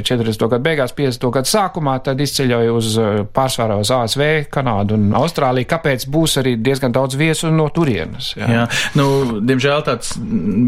40. 0.06 0.44
gadu 0.44 0.62
beigās, 0.62 0.94
50. 0.94 1.26
gadu 1.34 1.50
sākumā, 1.50 1.96
tad 2.06 2.22
izceļoja 2.22 2.76
uz 2.76 2.92
pārsvarā 3.34 3.80
uz 3.82 3.90
ASV, 3.94 4.22
Kanādu 4.54 4.94
un 4.94 5.10
Austrāliju. 5.18 5.66
Kāpēc 5.74 6.06
būs 6.14 6.38
arī 6.38 6.54
diezgan 6.62 6.94
daudz 6.94 7.18
viesu 7.18 7.50
no 7.50 7.66
turienes? 7.74 8.30
Jā, 8.38 8.52
jā. 8.54 8.64
Nu, 8.94 9.40
diemžēl 9.42 9.82
tāds 9.90 10.14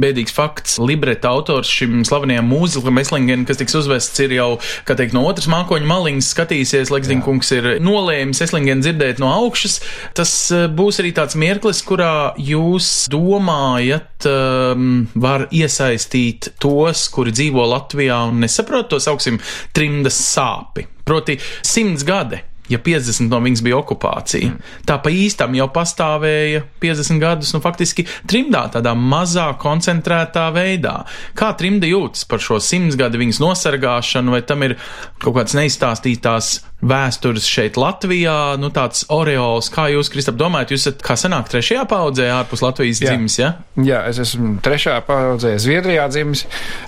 bēdīgs 0.03 0.35
fakts. 0.35 0.81
Libreta 0.83 1.31
autors 1.31 1.71
šim 1.71 2.03
slavenajam 2.09 2.51
mūzikam 2.51 2.99
Eslingen, 3.05 3.47
kas 3.47 3.63
tiks 3.63 3.79
uzvests, 3.79 4.19
ir 4.27 4.35
jau, 4.41 4.51
kā 4.89 4.99
teikt, 4.99 5.15
no 5.15 5.23
otras 5.31 5.47
mākoņa 5.53 5.91
maliņas 5.95 6.35
skatīsies. 6.35 6.91
Leksdinkungs 6.91 7.55
ir 7.55 7.71
nolēmis 8.01 8.43
Eslingen 8.45 8.83
dzirdēt 8.85 9.21
no 9.23 9.31
augšas. 9.33 9.79
Tas 10.17 10.33
būs 10.75 11.01
arī 11.03 11.13
tāds 11.17 11.37
mirklis, 11.41 11.83
kurā 11.87 12.33
jūs 12.41 13.09
domājat, 13.13 14.29
um, 14.31 15.07
var 15.15 15.49
iesaistīt 15.55 16.55
tos, 16.63 17.09
kuri 17.13 17.35
dzīvo 17.37 17.67
Latvijā 17.75 18.23
un 18.31 18.43
nesaprot 18.45 18.91
to 18.91 19.01
sauksim 19.03 19.41
trimdas 19.77 20.19
sāpi. 20.33 20.87
Proti, 21.05 21.39
simts 21.67 22.07
gadi 22.07 22.45
ja 22.71 22.79
50 22.79 23.27
no 23.31 23.41
viņas 23.43 23.63
bija 23.67 23.79
okupācija. 23.81 24.53
Mm. 24.53 24.75
Tā 24.87 24.97
pa 25.03 25.13
īstam 25.13 25.55
jau 25.59 25.67
pastāvēja 25.75 26.63
50 26.83 27.23
gadus, 27.23 27.53
nu 27.55 27.63
faktiski 27.65 28.07
trimdā 28.31 28.67
tādā 28.75 28.95
mazā 28.95 29.49
koncentrētā 29.61 30.47
veidā. 30.55 31.01
Kā 31.39 31.53
trimda 31.59 31.91
jūtas 31.91 32.27
par 32.31 32.43
šo 32.45 32.61
simts 32.63 32.99
gadu 33.01 33.21
viņas 33.21 33.43
nosargāšanu, 33.43 34.37
vai 34.37 34.43
tam 34.47 34.67
ir 34.69 34.79
kaut 35.19 35.41
kāds 35.41 35.57
neizstāstītās 35.59 36.61
vēstures 36.81 37.45
šeit 37.49 37.77
Latvijā, 37.81 38.57
nu 38.61 38.71
tāds 38.73 39.05
oreols, 39.13 39.69
kā 39.73 39.87
jūs, 39.93 40.09
Kristap, 40.13 40.39
domājat, 40.41 40.73
jūs 40.75 40.87
esat 40.87 41.03
kā 41.05 41.17
senāk 41.21 41.51
trešajā 41.53 41.85
paudzē 41.89 42.31
ārpus 42.33 42.65
Latvijas 42.65 43.03
Jā. 43.03 43.13
dzimis, 43.13 43.37
ja? 43.41 43.51
Jā, 43.81 44.01
es 44.09 44.21
esmu 44.23 44.57
trešajā 44.65 45.03
paudzē 45.05 45.53
Zviedrijā 45.61 46.07
dzimis. 46.13 46.47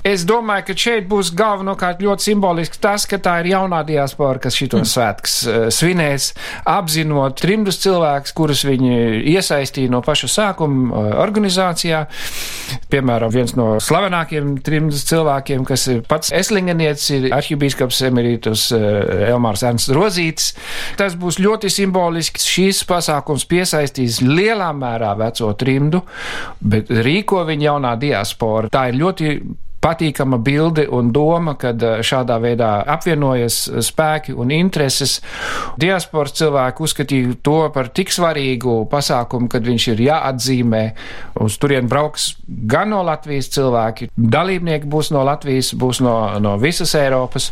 Es 0.08 0.24
domāju, 0.28 0.70
ka 0.70 0.76
šeit 0.84 1.08
būs 1.10 1.32
galvenokārt 1.36 2.00
ļoti 2.04 2.30
simboliski 2.30 2.80
tas, 2.82 3.04
ka 3.08 3.20
tā 3.22 3.38
ir 3.42 3.52
jaunā 3.52 3.82
diaspora, 3.88 4.40
kas 4.42 4.56
šitos 4.56 4.86
mm. 4.86 4.90
svētkus 4.94 5.36
uh, 5.44 5.66
svinēs, 5.72 6.30
apzinot 6.72 7.36
trimdus 7.42 7.80
cilvēkus, 7.84 8.36
kurus 8.36 8.64
viņi 8.68 9.20
iesaistīja 9.34 9.92
no 9.92 10.00
paša 10.04 10.32
sākuma 10.32 10.88
uh, 10.88 11.10
organizācijā. 11.20 12.06
Piemēram, 12.92 13.32
viens 13.32 13.52
no 13.58 13.74
slavenākiem 13.82 14.56
trimdus 14.64 15.04
cilvēkiem, 15.10 15.68
kas 15.68 15.86
ir 15.92 16.02
pats 16.08 16.32
eslingenietis, 16.32 17.10
ir 17.18 17.30
arhibīskaps 17.36 18.02
emerītus 18.08 18.70
uh, 18.76 19.28
Elmārs 19.28 19.64
Ernsts 19.68 19.81
Rozītis. 19.92 20.52
Tas 21.00 21.16
būs 21.18 21.40
ļoti 21.42 21.70
simbolisks. 21.72 22.46
Šīs 22.52 22.84
pasākums 22.88 23.46
piesaistīs 23.50 24.20
lielā 24.22 24.70
mērā 24.76 25.14
veco 25.18 25.52
trimdu, 25.58 26.04
bet 26.60 26.90
rīko 26.92 27.42
viņa 27.48 27.68
jaunā 27.70 27.96
diaspora. 28.00 28.70
Tā 28.72 28.88
ir 28.92 29.00
ļoti 29.02 29.34
patīkama 29.82 30.38
bilde 30.42 30.86
un 30.90 31.10
doma, 31.14 31.56
kad 31.58 31.82
šādā 32.06 32.38
veidā 32.42 32.70
apvienojas 32.94 33.64
spēki 33.82 34.34
un 34.38 34.52
intereses. 34.54 35.18
Diasporas 35.80 36.36
cilvēki 36.38 36.84
uzskatīja 36.86 37.36
to 37.44 37.58
par 37.74 37.90
tik 37.94 38.12
svarīgu 38.14 38.82
pasākumu, 38.92 39.50
kad 39.52 39.66
viņš 39.66 39.88
ir 39.94 40.04
jāatzīmē. 40.06 40.82
Uz 41.42 41.58
turien 41.60 41.88
brauks 41.90 42.32
gan 42.46 42.92
no 42.92 43.02
Latvijas 43.06 43.50
cilvēki, 43.54 44.10
dalībnieki 44.16 44.88
būs 44.90 45.10
no 45.14 45.24
Latvijas, 45.26 45.72
būs 45.78 46.02
no, 46.04 46.14
no 46.42 46.54
visas 46.62 46.94
Eiropas, 46.98 47.50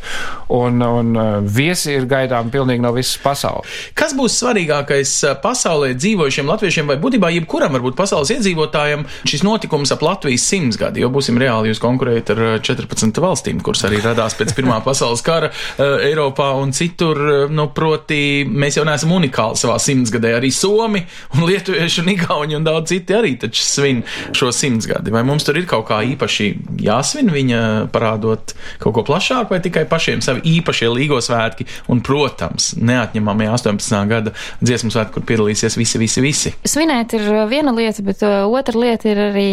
un, 0.52 0.80
un 0.84 1.20
viesi 1.46 1.94
ir 1.96 2.06
gaidām 2.10 2.52
pilnīgi 2.52 2.84
no 2.84 2.92
visas 2.94 3.18
pasaules. 3.22 3.90
Kas 3.98 4.14
būs 4.16 4.38
svarīgākais 4.42 5.14
pasaulē 5.42 5.92
dzīvojušiem 5.98 6.50
latviešiem 6.50 6.92
vai 6.92 6.98
būtībā 7.02 7.32
jebkuram 7.38 7.74
varbūt 7.78 7.98
pasaules 7.98 8.32
iedzīvotājiem 8.36 9.06
šis 9.24 9.44
notikums 9.46 9.94
ap 9.94 10.04
Latvijas 10.04 10.46
simtsgadi, 10.50 11.02
jo 11.02 11.10
būsim 11.12 11.38
reāli 11.40 11.72
jūs 11.72 11.82
konkurējat 11.82 12.19
ar 12.34 12.42
14 12.60 13.20
valstīm, 13.22 13.62
kuras 13.64 13.86
arī 13.88 14.02
radās 14.04 14.36
pēc 14.38 14.52
Pirmā 14.58 14.80
pasaules 14.86 15.22
kara 15.24 15.50
Eiropā 15.80 16.50
un 16.60 16.74
citur, 16.76 17.48
nu, 17.50 17.68
proti, 17.74 18.44
mēs 18.44 18.78
jau 18.78 18.84
neesam 18.88 19.14
unikāli 19.16 19.58
savā 19.60 19.78
simtsgadē, 19.82 20.34
arī 20.38 20.52
Somi 20.54 21.02
un 21.36 21.46
Lietuvieši 21.48 22.04
un 22.04 22.12
Igauni 22.14 22.58
un 22.58 22.66
daudz 22.66 22.90
citi 22.90 23.14
arī 23.16 23.36
taču 23.40 23.64
svin 23.64 24.02
šo 24.36 24.50
simtsgadi. 24.54 25.12
Vai 25.14 25.22
mums 25.26 25.46
tur 25.46 25.58
ir 25.60 25.68
kaut 25.70 25.86
kā 25.90 26.00
īpaši 26.12 26.50
jāsvin 26.84 27.30
viņa 27.32 27.62
parādot 27.94 28.54
kaut 28.82 28.96
ko 28.96 29.04
plašāku 29.06 29.54
vai 29.54 29.60
tikai 29.64 29.86
pašiem 29.88 30.22
savi 30.24 30.42
īpašie 30.58 30.90
līgo 30.92 31.20
svētki 31.22 31.66
un, 31.92 32.02
protams, 32.04 32.72
neatņemamie 32.80 33.50
18. 33.52 33.98
gada 34.10 34.34
dziesmu 34.60 34.92
svētki, 34.92 35.14
kur 35.16 35.26
piedalīsies 35.28 35.78
visi, 35.78 36.00
visi, 36.02 36.24
visi. 36.24 36.54
Svinēt 36.66 37.14
ir 37.18 37.28
viena 37.50 37.74
lieta, 37.76 38.04
bet 38.06 38.24
otra 38.26 38.80
lieta 38.80 39.10
ir 39.10 39.22
arī 39.30 39.50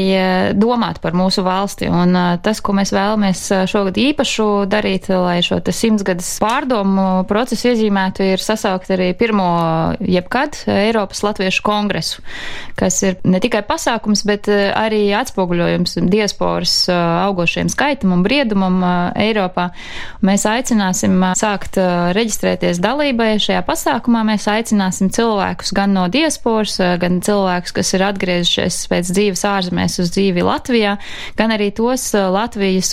domāt 0.58 1.02
par 1.04 1.16
mūsu 1.18 1.44
valsti. 1.46 1.90
Un 1.92 2.18
tas, 2.44 2.57
ko 2.64 2.74
mēs 2.78 2.92
vēlamies 2.96 3.42
šogad 3.70 3.98
īpašu 4.02 4.48
darīt, 4.70 5.10
lai 5.12 5.40
šo 5.46 5.60
simtsgadus 5.72 6.30
pārdomu 6.44 7.26
procesu 7.30 7.72
iezīmētu, 7.72 8.26
ir 8.34 8.44
sasaukt 8.44 8.92
arī 8.94 9.12
pirmo 9.18 9.48
jebkad 10.00 10.62
Eiropas 10.72 11.24
Latviešu 11.26 11.64
kongresu, 11.66 12.24
kas 12.80 13.02
ir 13.06 13.18
ne 13.28 13.42
tikai 13.44 13.64
pasākums, 13.68 14.24
bet 14.28 14.48
arī 14.50 15.04
atspoguļojums 15.18 15.98
diasporas 16.08 16.76
augošiem 16.92 17.70
skaitam 17.74 18.14
un 18.16 18.24
briedumam 18.26 18.80
Eiropā. 19.18 19.70
Mēs 20.26 20.48
aicināsim 20.50 21.20
sākt 21.38 21.78
reģistrēties 22.18 22.82
dalībai 22.84 23.36
šajā 23.44 23.64
pasākumā. 23.68 24.24
Mēs 24.28 24.48
aicināsim 24.52 25.12
cilvēkus 25.14 25.74
gan 25.78 25.94
no 25.98 26.08
diasporas, 26.12 26.78
gan 27.02 27.22
cilvēkus, 27.26 27.76
kas 27.78 27.94
ir 27.98 28.06
atgriezušies 28.08 28.80
pēc 28.92 29.12
dzīves 29.14 29.44
ārzemēs 29.48 30.00
uz 30.04 30.12
dzīvi 30.16 30.46
Latvijā, 30.48 30.98
gan 31.38 31.54
arī 31.56 31.70
tos 31.76 32.10
Latvijas 32.14 32.47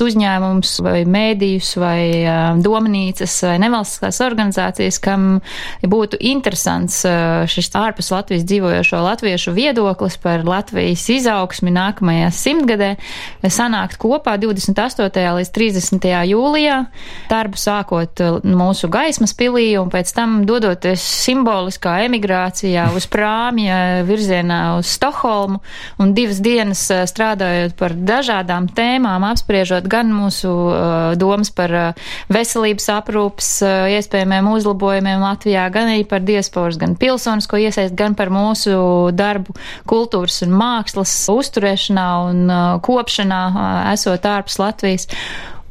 uzņēmums 0.05 0.73
vai 0.85 1.05
mēdījus 1.07 1.71
vai 1.79 2.01
uh, 2.25 2.59
domnīcas 2.59 3.37
vai 3.47 3.55
nevalstiskās 3.63 4.21
organizācijas, 4.25 4.99
kam 4.99 5.39
būtu 5.81 6.19
interesants 6.21 7.05
uh, 7.07 7.45
šis 7.47 7.71
ārpus 7.79 8.11
Latvijas 8.11 8.45
dzīvojošo 8.49 9.01
latviešu 9.05 9.55
viedoklis 9.55 10.19
par 10.19 10.45
Latvijas 10.47 11.07
izaugsmi 11.13 11.73
nākamajā 11.75 12.31
simtgadē, 12.35 12.91
sanākt 13.47 13.99
kopā 14.03 14.37
28. 14.43 15.23
līdz 15.39 15.53
30. 15.55 16.09
jūlijā, 16.31 16.81
darbu 17.31 17.61
sākot 17.61 18.25
mūsu 18.45 18.91
gaismas 18.93 19.37
pilī 19.39 19.71
un 19.81 19.93
pēc 19.93 20.13
tam 20.17 20.43
dodoties 20.49 21.05
simboliskā 21.25 22.01
emigrācijā 22.09 22.91
uz 22.97 23.07
prāmja 23.11 24.05
virzienā 24.09 24.61
uz 24.81 24.91
Stokholmu 24.95 25.61
un 26.03 26.15
divas 26.17 26.41
dienas 26.45 26.87
strādājot 26.91 27.77
par 27.79 27.95
dažādām 27.95 28.69
tēmām, 28.75 29.25
apspriest 29.29 29.44
apspriežot 29.45 29.85
gan 29.93 30.09
mūsu 30.09 30.49
domas 31.21 31.53
par 31.53 31.95
veselības 32.33 32.89
aprūpas 32.97 33.51
iespējamiem 33.93 34.49
uzlabojumiem 34.55 35.21
Latvijā, 35.21 35.69
gan 35.75 35.93
arī 35.93 36.07
par 36.09 36.25
diasporas, 36.25 36.81
gan 36.81 36.97
pilsonisko 36.97 37.61
iesaist, 37.61 37.95
gan 37.95 38.17
par 38.17 38.33
mūsu 38.33 39.13
darbu 39.13 39.53
kultūras 39.91 40.41
un 40.47 40.57
mākslas 40.57 41.13
uzturēšanā 41.29 42.09
un 42.31 42.55
kopšanā, 42.85 43.43
esot 43.93 44.25
ārpus 44.33 44.59
Latvijas 44.63 45.11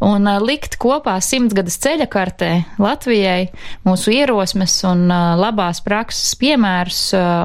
un 0.04 0.28
likt 0.44 0.76
kopā 0.82 1.16
simtgadas 1.24 1.78
ceļa 1.84 2.08
kartē 2.12 2.50
Latvijai 2.82 3.48
mūsu 3.88 4.14
ierosmes 4.14 4.76
un 4.88 5.08
labās 5.40 5.80
prakses 5.86 6.34
piemērus 6.40 7.00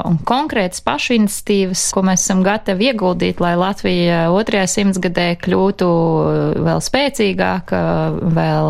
un 0.09 0.19
konkrētas 0.29 0.83
pašu 0.85 1.17
iniciatīvas, 1.19 1.85
ko 1.95 2.03
mēs 2.07 2.25
esam 2.27 2.43
gatavi 2.47 2.91
ieguldīt, 2.91 3.43
lai 3.43 3.55
Latvija 3.59 4.27
otrajā 4.35 4.67
simtgadē 4.71 5.29
kļūtu 5.43 5.89
vēl 6.67 6.83
spēcīgāka, 6.85 7.83
vēl 8.39 8.69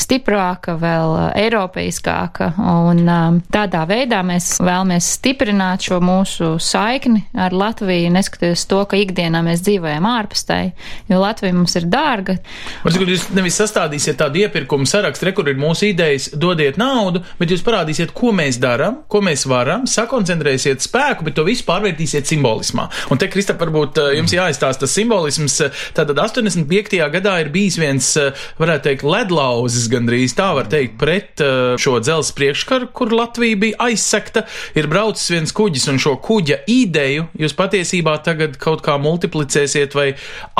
stiprāka, 0.00 0.76
vēl 0.80 1.16
eiropeiskāka. 1.42 2.52
Un 2.56 3.04
tādā 3.52 3.84
veidā 3.88 4.22
mēs 4.26 4.54
vēlamies 4.62 5.12
stiprināt 5.18 5.88
šo 5.88 6.00
mūsu 6.04 6.54
saikni 6.62 7.26
ar 7.36 7.54
Latviju, 7.56 8.12
neskatoties 8.14 8.66
to, 8.70 8.82
ka 8.88 9.00
ikdienā 9.00 9.42
mēs 9.44 9.64
dzīvojam 9.66 10.08
ārpus 10.08 10.46
tai, 10.48 10.62
jo 11.10 11.20
Latvija 11.22 11.56
mums 11.56 11.76
ir 11.78 11.88
dārga. 11.92 12.38
Varbūt, 12.82 13.01
ka 13.06 13.14
jūs 13.14 13.28
nevis 13.36 13.56
sastādīsiet 13.60 14.18
tādu 14.20 14.42
iepirkumu 14.42 14.86
sarakstu, 14.88 15.26
re, 15.28 15.34
kur 15.36 15.48
ir 15.50 15.58
mūsu 15.60 15.88
idejas, 15.90 16.30
dodiet 16.38 16.78
naudu, 16.80 17.22
bet 17.38 17.52
jūs 17.52 17.64
parādīsiet, 17.66 18.14
ko 18.16 18.32
mēs 18.36 18.58
darām, 18.62 19.02
ko 19.10 19.22
mēs 19.24 19.44
varam, 19.50 19.86
sakoncentrēsiet 19.90 20.84
spēku, 20.84 21.26
bet 21.26 21.36
to 21.38 21.44
visu 21.46 21.66
pārvērtīsiet 21.68 22.28
simbolismā. 22.30 22.88
Un 23.12 23.20
te, 23.20 23.28
Kristap, 23.32 23.60
varbūt 23.62 24.00
eh, 24.02 24.10
jums 24.18 24.34
jāizstāsta 24.36 24.86
tas 24.86 24.94
simbolisms. 24.96 25.58
Tātad 25.96 26.18
85. 26.18 26.98
gadā 27.12 27.36
ir 27.42 27.52
bijis 27.54 27.78
viens, 27.80 28.08
eh, 28.20 28.44
varētu 28.60 28.88
teikt, 28.88 29.06
ledlauzis 29.06 29.88
gandrīz 29.92 30.36
tā 30.38 30.50
var 30.56 30.70
teikt, 30.72 30.98
pret 31.00 31.42
eh, 31.44 31.74
šo 31.82 31.98
dzelzs 32.02 32.34
priekškaru, 32.38 32.90
kur 32.96 33.14
Latvija 33.14 33.58
bija 33.62 33.88
aizsekta, 33.88 34.44
ir 34.78 34.88
braucis 34.90 35.30
viens 35.32 35.54
kuģis 35.56 35.88
un 35.92 36.00
šo 36.02 36.16
kuģa 36.22 36.62
ideju 36.70 37.28
jūs 37.38 37.56
patiesībā 37.58 38.16
tagad 38.24 38.58
kaut 38.62 38.84
kā 38.84 38.96
multiplicēsiet 39.02 39.96
vai 39.98 40.08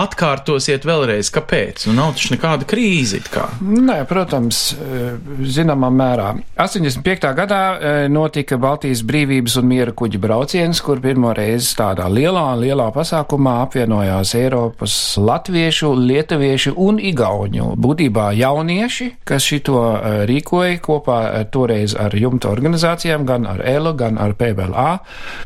atkārtosiet 0.00 0.86
vēlreiz. 0.88 1.32
Kāpēc? 1.32 1.86
Nu, 1.88 1.96
nav 1.98 2.14
taču 2.16 2.31
nekāda 2.32 2.66
krīze. 2.68 3.20
Nē, 3.62 4.02
protams, 4.08 4.72
eh, 4.72 5.16
zināmā 5.42 5.90
mērā. 5.92 6.28
85. 6.56 7.32
gadā 7.36 7.60
eh, 7.76 8.08
notika 8.08 8.56
Baltijas 8.60 9.02
brīvības 9.06 9.58
un 9.60 9.68
miera 9.68 9.92
kuģa 9.92 10.20
brauciens, 10.22 10.80
kur 10.82 11.00
pirmo 11.00 11.32
reizi 11.36 11.74
tādā 11.78 12.08
lielā, 12.08 12.44
lielā 12.58 12.88
pasākumā 12.94 13.58
apvienojās 13.66 14.34
Eiropas 14.38 14.94
latviešu, 15.18 15.92
lietuviešu 15.94 16.74
un 16.76 16.98
igauņu. 16.98 17.74
Būtībā 17.82 18.30
jaunieši, 18.38 19.10
kas 19.28 19.46
šito 19.48 19.82
eh, 19.92 20.24
rīkoja 20.30 20.80
kopā 20.82 21.20
toreiz 21.52 21.96
ar 21.98 22.14
jumta 22.16 22.50
organizācijām, 22.52 23.26
gan 23.28 23.46
ar 23.46 23.62
ELO, 23.66 23.94
gan 23.98 24.18
ar 24.18 24.34
PBLA, 24.38 24.88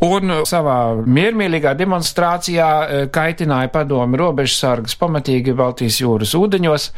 un 0.06 0.36
savā 0.46 0.78
miermīlīgā 1.02 1.74
demonstrācijā 1.78 3.08
kaitināja 3.12 3.70
padomi 3.72 4.18
robežsargas 4.20 4.96
pamatīgi 5.00 5.54
Baltijas 5.56 6.00
jūras 6.00 6.34
ūdeņos 6.36 6.65
gados. 6.66 6.90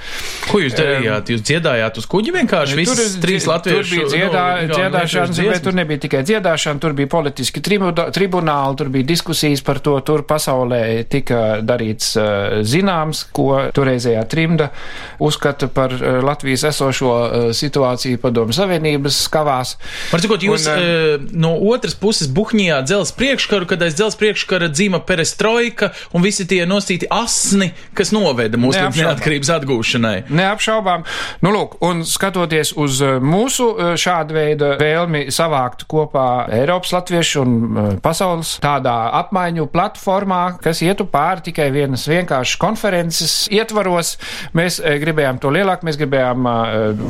Ko 0.49 0.61
jūs 0.63 0.77
darījāt? 0.79 1.33
Jūs 1.33 1.45
dziedājāt 1.47 2.01
uz 2.01 2.09
kuģi 2.11 2.35
vienkārši? 2.39 2.79
Tur, 2.89 2.99
Viss 2.99 3.17
trīs 3.23 3.47
latviešu. 3.49 3.83
Tur 3.83 3.91
bija 3.93 4.09
dziedā, 4.13 4.45
no, 4.69 4.79
dziedāšanas, 4.79 5.41
bet 5.49 5.65
tur 5.67 5.77
nebija 5.79 6.03
tikai 6.05 6.23
dziedāšana, 6.27 6.83
tur 6.83 6.95
bija 6.99 7.11
politiski 7.13 7.63
tribunāli, 7.65 8.79
tur 8.81 8.93
bija 8.93 9.09
diskusijas 9.09 9.63
par 9.67 9.83
to, 9.85 9.97
tur 10.07 10.25
pasaulē 10.29 10.83
tika 11.11 11.61
darīts 11.65 12.15
uh, 12.19 12.61
zināms, 12.67 13.25
ko 13.35 13.69
toreizējā 13.77 14.25
trimda 14.31 14.71
uzskata 15.23 15.71
par 15.73 15.95
uh, 15.97 16.21
Latvijas 16.25 16.67
esošo 16.73 17.13
uh, 17.13 17.49
situāciju 17.57 18.21
padomu 18.23 18.57
savienības 18.57 19.23
skavās. 19.29 19.77
Par 20.13 20.23
cikot 20.25 20.45
jūs 20.47 20.69
un, 20.73 21.29
no 21.39 21.55
otras 21.71 21.97
puses 21.99 22.31
buhņījāt 22.33 22.89
dzels 22.89 23.13
priekškaru, 23.19 23.69
kad 23.71 23.83
aiz 23.85 23.97
dzels 23.99 24.19
priekškara 24.19 24.71
dzīma 24.73 25.03
perestroika 25.09 25.93
un 26.15 26.25
visi 26.25 26.47
tie 26.49 26.65
nosīti 26.69 27.09
asni, 27.13 27.71
kas 27.97 28.13
noveda 28.15 28.61
mūs 28.61 28.79
līdz 28.79 29.03
neatkarības 29.03 29.53
atgūšanai. 29.59 30.17
Neapšaubām. 30.31 31.05
Nu, 31.45 31.53
lūk, 31.55 31.77
un 31.85 32.03
skatoties 32.07 32.73
uz 32.79 33.01
eh, 33.05 33.19
mūsu 33.23 33.69
eh, 33.75 33.93
šādu 34.01 34.37
veidu 34.37 34.71
vēlmi 34.81 35.27
savākt 35.35 35.87
kopā 35.91 36.49
Eiropas 36.55 36.95
latviešu 36.97 37.43
un 37.45 37.55
eh, 37.55 37.91
pasaules 38.03 38.57
tādā 38.65 38.97
apmaiņu 39.21 39.69
platformā, 39.73 40.43
kas 40.65 40.83
ietu 40.87 41.09
pāri 41.11 41.49
tikai 41.51 41.69
vienas 41.75 42.07
vienkāršas 42.11 42.61
konferences 42.61 43.37
ietvaros, 43.55 44.17
mēs 44.57 44.81
gribējām 45.03 45.41
to 45.43 45.53
lielāk, 45.55 45.85
mēs 45.87 45.99
gribējām 46.01 46.47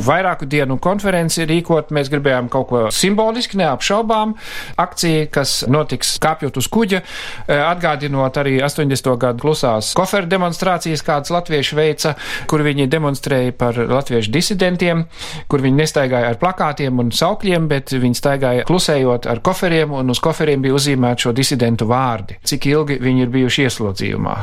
vairāku 0.06 0.48
dienu 0.50 0.78
konferenci 0.82 1.46
rīkot, 1.48 1.92
mēs 1.94 2.10
gribējām 2.12 2.50
kaut 2.52 2.68
ko 2.70 2.82
simboliski, 2.94 3.58
neapšaubām, 3.60 4.34
akciju, 4.80 5.28
kas 5.34 5.60
notiks 5.70 6.16
kāpjot 6.22 6.58
uz 6.60 6.68
kuģa, 6.72 7.02
atgādinot 7.48 8.38
arī 8.40 8.58
80. 8.64 9.10
gadu 9.20 9.42
klusās 9.42 9.92
koferu 9.98 10.28
demonstrācijas, 10.30 11.04
kādas 11.06 11.32
latvieši 11.34 11.78
veica, 11.78 12.14
kur 12.46 12.62
viņi 12.66 12.88
demonstrēja 12.90 13.54
par 13.58 13.78
latviešu 13.78 14.32
disidentiem, 14.34 15.04
kur 15.48 15.62
viņi 15.64 15.82
nestaigāja 15.82 16.32
ar 16.32 16.38
plakātiem 16.40 17.02
un 17.02 17.12
saukļiem, 17.14 17.68
bet 17.70 17.92
viņi 17.92 18.18
staigāja 18.18 18.66
klusējot 18.68 19.28
ar 19.30 19.42
koferiem, 19.44 19.92
un 19.98 20.12
uz 20.12 20.20
koferiem 20.22 20.62
bija 20.64 20.76
uzzīmēti 20.78 21.26
šo 21.26 21.34
disidentu 21.36 21.88
vārdi, 21.88 22.38
cik 22.46 22.68
ilgi 22.70 22.98
viņi 23.02 23.24
ir 23.24 23.32
bijuši 23.34 23.66
ieslodzījumā. 23.66 24.36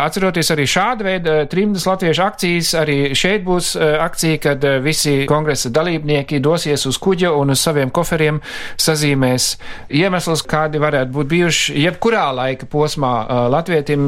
Atceroties 0.00 0.52
arī 0.54 0.66
šādu 0.70 1.06
veidu 1.06 1.32
eh, 1.32 1.46
trimdas 1.50 1.86
latviešu 1.88 2.24
akcijas, 2.24 2.72
arī 2.80 2.98
šeit 3.18 3.44
būs 3.46 3.72
eh, 3.76 3.96
akcija, 4.00 4.40
kad 4.46 4.64
eh, 4.64 4.78
visi 4.84 5.24
kongresa 5.30 5.72
dalībnieki 5.74 6.40
dosies 6.44 6.86
uz 6.88 6.98
kuģa 7.00 7.32
un 7.36 7.54
uz 7.54 7.62
saviem 7.62 7.92
koferiem 7.94 8.40
sazīmēs 8.80 9.50
iemeslus, 10.00 10.44
kādi 10.48 10.80
varētu 10.82 11.14
būt 11.14 11.30
bijuši 11.30 11.78
jebkurā 11.84 12.26
laika 12.34 12.66
posmā 12.70 13.12
latvietim, 13.50 14.06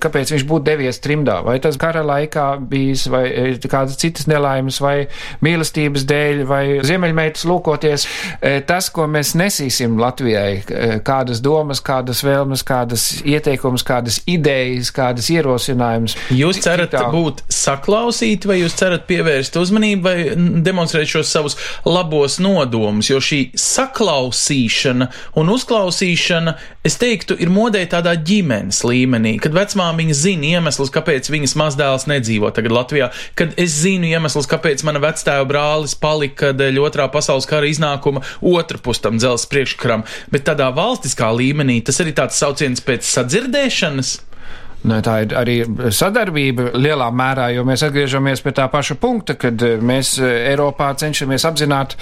kāpēc 0.00 0.32
viņš 0.34 0.44
būtu 0.48 0.66
devies 0.66 1.00
trimdā. 1.02 1.40
Vai 1.46 1.56
tas 1.62 1.78
kara 1.80 2.02
laikā 2.06 2.46
bija 2.70 2.79
bijis, 2.80 3.06
vai 3.12 3.24
e, 3.28 3.46
kādas 3.70 3.98
citas 4.00 4.28
nelaimes, 4.30 4.80
vai 4.82 4.96
mīlestības 5.44 6.06
dēļ, 6.08 6.42
vai 6.48 6.62
ziemeļmeitas 6.86 7.46
lūkoties. 7.48 8.06
E, 8.40 8.56
tas, 8.66 8.90
ko 8.94 9.06
mēs 9.10 9.34
nesīsim 9.38 9.98
Latvijai, 10.00 10.52
e, 10.60 10.90
kādas 11.06 11.42
domas, 11.44 11.82
kādas 11.84 12.24
vēlmes, 12.26 12.64
kādas 12.66 13.06
ieteikumus, 13.26 13.84
kādas 13.86 14.20
idejas, 14.30 14.92
kādas 14.94 15.30
ierosinājumus. 15.32 16.16
Jūs 16.36 16.62
cerat 16.64 16.94
tā... 16.94 17.06
būt 17.12 17.44
saklausīti, 17.52 18.50
vai 18.50 18.60
jūs 18.62 18.76
cerat 18.80 19.06
pievērst 19.10 19.58
uzmanību, 19.60 20.04
vai 20.06 20.60
demonstrēt 20.64 21.10
šos 21.10 21.32
savus 21.32 21.58
labos 21.88 22.38
nodomus, 22.42 23.10
jo 23.10 23.20
šī 23.22 23.42
saklausīšana 23.58 25.10
un 25.40 25.52
uzklausīšana, 25.54 26.56
es 26.86 26.96
teiktu, 27.00 27.36
ir 27.40 27.52
modē 27.52 27.82
tādā 27.90 28.14
ģimenes 28.16 28.82
līmenī, 28.86 29.36
kad 29.42 29.54
vecmāmiņa 29.56 30.16
zina 30.16 30.54
iemeslus, 30.56 30.92
kāpēc 30.94 31.30
viņas 31.32 31.56
mazdēls 31.60 32.08
nedzīvo 32.10 32.52
tagad 32.56 32.69
Latvijā, 32.74 33.10
kad 33.38 33.54
es 33.60 33.76
zinu 33.82 34.08
iemeslus, 34.10 34.48
kāpēc 34.50 34.84
mana 34.86 35.02
vectēva 35.02 35.46
brālis 35.48 35.96
palika 35.98 36.54
dēļ 36.56 36.80
otrā 36.84 37.08
pasaules 37.12 37.48
kara 37.50 37.68
iznākuma 37.70 38.24
otra 38.40 38.80
pustam 38.82 39.20
dzelzs 39.20 39.48
priekškaram, 39.50 40.06
bet 40.32 40.46
tādā 40.48 40.70
valstiskā 40.74 41.30
līmenī 41.36 41.80
tas 41.84 42.00
arī 42.02 42.16
tāds 42.16 42.40
sauciens 42.40 42.82
pēc 42.84 43.06
sadzirdēšanas. 43.06 44.16
Nu, 44.80 44.96
tā 45.04 45.18
ir 45.26 45.32
arī 45.36 45.54
sadarbība 45.92 46.70
lielā 46.72 47.10
mērā, 47.12 47.50
jo 47.52 47.66
mēs 47.68 47.82
atgriežamies 47.84 48.40
pie 48.40 48.54
tā 48.56 48.64
paša 48.72 48.94
punkta, 49.00 49.34
kad 49.36 49.60
eh, 49.60 49.74
mēs 49.76 50.14
eh, 50.16 50.48
Eiropā 50.54 50.88
cenšamies 50.96 51.44
apzināt, 51.44 51.98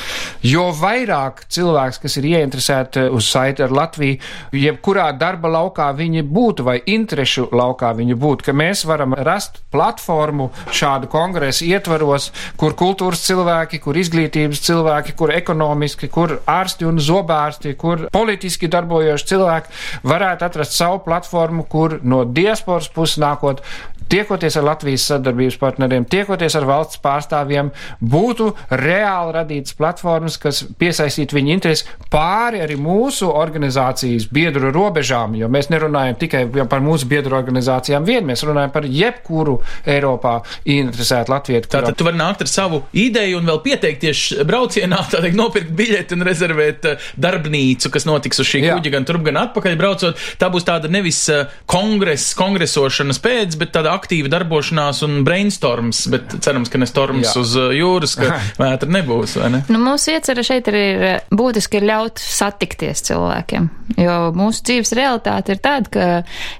jo 0.46 0.68
vairāk 0.78 1.42
cilvēks, 1.50 1.98
kas 2.04 2.16
ir 2.20 2.28
ieinteresēti 2.30 3.08
uz 3.10 3.26
saiti 3.26 3.64
ar 3.66 3.74
Latviju, 3.74 4.20
jebkurā 4.54 5.08
darba 5.18 5.50
laukā 5.56 5.88
viņi 5.98 6.22
būtu 6.22 6.66
vai 6.68 6.76
interešu 6.86 7.48
laukā 7.50 7.90
viņi 7.98 8.14
būtu, 8.14 8.46
ka 8.46 8.54
mēs 8.54 8.84
varam 8.86 9.16
rast 9.26 9.58
platformu 9.74 10.52
šādu 10.70 11.10
kongresu 11.10 11.66
ietvaros, 11.66 12.30
kur 12.62 12.78
kultūras 12.78 13.24
cilvēki, 13.26 13.82
kur 13.82 13.98
izglītības 13.98 14.62
cilvēki, 14.68 15.16
kur 15.18 15.34
ekonomiski, 15.34 16.12
kur 16.14 16.36
ārsti 16.46 16.86
un 16.86 17.02
zobārsti, 17.02 17.74
kur 17.74 18.06
politiski 18.14 18.70
darbojoši 18.70 19.30
cilvēki 19.34 19.76
varētu 20.14 20.46
atrast 20.46 20.78
savu 20.78 21.02
platformu, 21.02 21.66
kur 21.66 21.98
no 22.06 22.22
diasporas 22.22 22.67
diasporas 22.68 22.88
puses 22.92 23.18
nākot, 23.22 23.62
tiekoties 24.10 24.58
ar 24.58 24.66
Latvijas 24.68 25.06
sadarbības 25.12 25.58
partneriem, 25.60 26.06
tiekoties 26.08 26.56
ar 26.58 26.66
valsts 26.68 27.00
pārstāvjiem, 27.04 27.70
būtu 28.00 28.50
reāli 28.80 29.36
radītas 29.36 29.76
platformas, 29.78 30.38
kas 30.40 30.64
piesaistītu 30.80 31.38
viņu 31.38 31.54
interesi 31.54 31.86
pāri 32.12 32.62
arī 32.64 32.78
mūsu 32.80 33.28
organizācijas 33.30 34.28
biedru 34.32 34.72
robežām, 34.74 35.36
jo 35.38 35.48
mēs 35.52 35.70
nerunājam 35.72 36.18
tikai 36.20 36.44
par 36.70 36.82
mūsu 36.84 37.08
biedru 37.10 37.36
organizācijām 37.38 38.06
vien, 38.08 38.26
mēs 38.28 38.44
runājam 38.46 38.72
par 38.74 38.88
jebkuru 38.88 39.58
Eiropā 39.88 40.38
interesētu 40.68 41.32
latvietu. 41.32 41.70
Tātad 41.72 41.96
tu 41.98 42.06
vari 42.06 42.20
nākt 42.20 42.44
ar 42.44 42.50
savu 42.50 42.82
ideju 42.96 43.40
un 43.40 43.48
vēl 43.48 43.60
pieteikties 43.64 44.24
braucienā, 44.48 45.00
tā 45.12 45.22
teikt, 45.24 45.38
nopirkt 45.38 45.74
biļeti 45.78 46.16
un 46.16 46.26
rezervēt 46.28 46.88
eh, 46.88 47.08
darbnīcu, 47.20 47.92
kas 47.94 48.08
notiks 48.08 48.42
uz 48.42 48.50
šī 48.50 48.64
Jā. 48.64 48.76
kuģa 48.76 48.94
gan 48.96 49.08
turp, 49.08 49.24
gan 49.28 49.40
atpakaļ 49.44 49.78
braucot. 49.80 50.26
Tā 50.40 50.50
būs 50.52 50.66
tāda 50.68 50.90
nevis 50.92 51.20
eh, 51.32 51.46
kongress, 51.70 52.34
kongresošanas 52.38 53.20
pēc, 53.24 53.58
bet 53.60 53.74
tāda 53.76 53.94
aktīva 53.98 54.30
darbošanās 54.32 55.02
un 55.06 55.20
brainstorms, 55.26 56.04
bet 56.12 56.38
cerams, 56.44 56.70
ka 56.72 56.80
ne 56.80 56.88
storms 56.88 57.26
Jā. 57.28 57.34
uz 57.42 57.54
uh, 57.58 57.68
jūras, 57.74 58.16
ka 58.18 58.38
vētra 58.62 58.90
nebūs, 58.98 59.36
vai 59.42 59.50
ne? 59.56 59.62
Nu, 59.72 59.80
mūsu 59.82 60.14
iecerē 60.14 60.44
šeit 60.46 60.70
arī 60.72 60.84
ir 60.94 61.04
eh, 61.08 61.18
būtiski 61.34 61.80
ir 61.80 61.88
ļaut 61.90 62.22
satikties 62.22 63.04
cilvēkiem, 63.08 63.68
jo 63.98 64.16
mūsu 64.36 64.64
dzīves 64.68 64.94
realitāte 64.98 65.54
ir 65.56 65.62
tāda, 65.64 65.92
ka, 65.92 66.06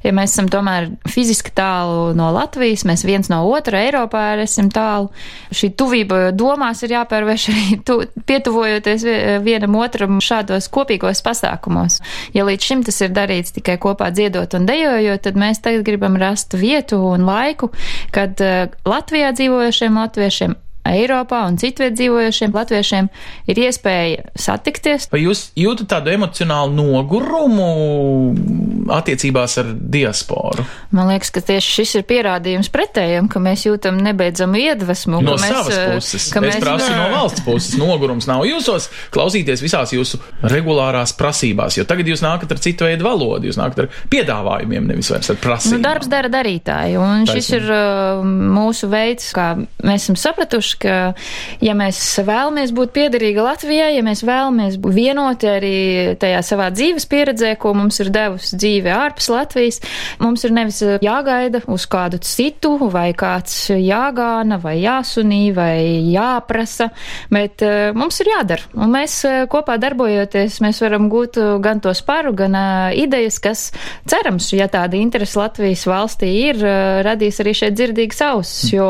ja 0.05 0.13
mēs 0.17 0.35
esam 0.35 0.49
tomēr 0.53 0.91
fiziski 1.11 1.53
tālu 1.57 2.13
no 2.19 2.31
Latvijas, 2.35 2.85
mēs 2.89 3.05
viens 3.09 3.31
no 3.33 3.41
otra 3.49 3.83
Eiropā 3.87 4.25
arī 4.35 4.47
esam 4.49 4.71
tālu, 4.75 5.11
šī 5.55 5.71
tuvība 5.79 6.21
domās 6.37 6.83
ir 6.87 6.97
jāpērvērš 6.97 7.49
arī 7.53 7.79
tu, 7.89 8.01
pietuvojoties 8.29 9.07
vie- 9.07 9.39
vienam 9.45 9.77
otram 9.79 10.19
šādos 10.25 10.69
kopīgos 10.73 11.23
pasākumos. 11.27 12.01
Ja 12.35 12.47
līdz 12.49 12.69
šim 12.71 12.85
tas 12.87 13.01
ir 13.05 13.13
darīts 13.17 13.55
tikai 13.57 13.79
kopā 13.83 14.11
dziedot 14.15 14.57
un 14.59 14.67
dejojot, 14.69 15.23
tad 15.25 15.39
mēs 15.41 15.63
tagad 15.65 15.85
gribam 15.87 16.17
rast 16.21 16.57
vietu 16.59 17.01
un 17.13 17.25
laiku, 17.29 17.71
kad 18.15 18.41
uh, 18.45 18.73
Latvijā 18.89 19.35
dzīvojošiem 19.37 20.01
latviešiem 20.03 20.57
Eiropā 20.95 21.45
un 21.49 21.57
citviet 21.61 21.95
dzīvojošiem 21.99 22.55
latviešiem 22.55 23.09
ir 23.53 23.61
iespēja 23.67 24.29
satikties. 24.39 25.09
Vai 25.13 25.23
jūs 25.25 25.49
jūtat 25.59 25.89
tādu 25.97 26.13
emocionālu 26.15 26.73
nogurumu 26.79 27.69
attiecībās 28.95 29.59
ar 29.61 29.71
diasporu? 29.75 30.65
Man 30.95 31.11
liekas, 31.13 31.31
ka 31.35 31.43
tieši 31.45 31.75
šis 31.79 31.95
ir 32.01 32.07
pierādījums 32.09 32.71
pretējiem, 32.73 33.29
ka 33.33 33.41
mēs 33.43 33.67
jūtam 33.69 33.99
nebeidzamu 34.05 34.61
iedvesmu. 34.63 35.21
No 35.25 35.37
mēs, 35.37 35.51
savas 35.53 35.75
eh, 35.77 35.91
puses. 35.97 36.29
ka 36.33 36.41
Es 36.45 36.55
mēs- 36.57 36.63
prasu 36.65 36.91
no 36.95 37.09
valsts 37.15 37.45
puses. 37.45 37.77
Nogurums 37.79 38.27
nav 38.31 38.45
jūsos 38.49 38.89
klausīties 39.15 39.63
visās 39.65 39.93
jūsu 39.93 40.21
regulārās 40.43 41.13
prasībās, 41.19 41.77
jo 41.79 41.85
tagad 41.89 42.07
jūs 42.09 42.23
nākat 42.25 42.53
ar 42.57 42.59
citu 42.65 42.85
veidu 42.89 43.05
valodu, 43.05 43.49
jūs 43.51 43.59
nākat 43.61 43.85
ar 43.85 43.89
piedāvājumiem, 44.13 44.87
nevis 44.89 45.11
vairs 45.13 45.31
ar 45.31 45.37
Nu, 45.39 45.43
prasībām. 45.45 45.83
darbs 45.85 46.09
dara 46.09 46.29
darītāju, 46.33 46.99
un 47.03 47.27
šis 47.29 47.51
Taisnība. 47.51 47.57
ir 47.59 47.71
uh, 47.73 48.25
mūsu 48.59 48.89
veids, 48.91 49.29
kā 49.37 49.49
mēs 49.85 50.07
esam 50.09 50.17
sapratuši, 50.17 50.78
ka, 50.83 50.97
ja 51.65 51.75
mēs 51.79 52.01
vēlamies 52.25 52.73
būt 52.77 52.95
piederīgi 52.97 53.43
Latvijai, 53.45 53.91
ja 53.97 54.05
mēs 54.07 54.23
vēlamies 54.27 54.79
būt 54.83 54.97
vienoti 54.97 55.51
arī 55.51 55.77
tajā 56.21 56.41
savā 56.47 56.69
dzīves 56.75 57.09
pieredzē, 57.11 57.55
ko 57.61 57.75
mums 57.77 58.01
ir 58.03 58.13
devusi 58.15 58.59
dzīve 58.59 58.93
ārpus 58.95 59.31
Latvijas, 59.33 59.81
mums 60.23 60.45
ir 60.47 60.55
nevis 60.57 60.81
jāgaida 61.05 61.63
uz 61.69 61.87
kādu 61.91 62.21
citu, 62.25 62.77
vai 62.93 63.11
kāds 63.19 63.69
jāgāna, 63.75 64.61
vai 64.63 64.79
jāsunī, 64.81 65.49
vai 65.57 65.79
jāprasa, 66.13 66.91
bet 67.33 67.65
uh, 67.67 67.91
mums 67.99 68.21
ir 68.23 68.33
jādara. 68.33 68.69
Un 68.79 68.93
mēs 68.95 69.19
uh, 69.29 69.43
kopā 69.51 69.79
darbojoties, 69.81 70.61
mēs 70.65 70.83
varam 70.85 71.09
gūt 71.13 71.41
uh, 71.41 71.55
gan 71.63 71.83
to 71.85 71.93
sparu, 71.97 72.35
gan 72.39 72.57
idejas, 72.97 73.39
kas 73.43 73.67
cerams, 74.09 74.51
ja 74.57 74.69
tāda 74.73 74.99
interese 74.99 75.39
Latvijas 75.39 75.85
valstī 75.89 76.31
ir, 76.49 76.63
radīs 77.05 77.39
arī 77.43 77.55
šeit 77.57 77.77
dzirdīgas 77.77 78.23
ausis, 78.29 78.73
jo 78.73 78.89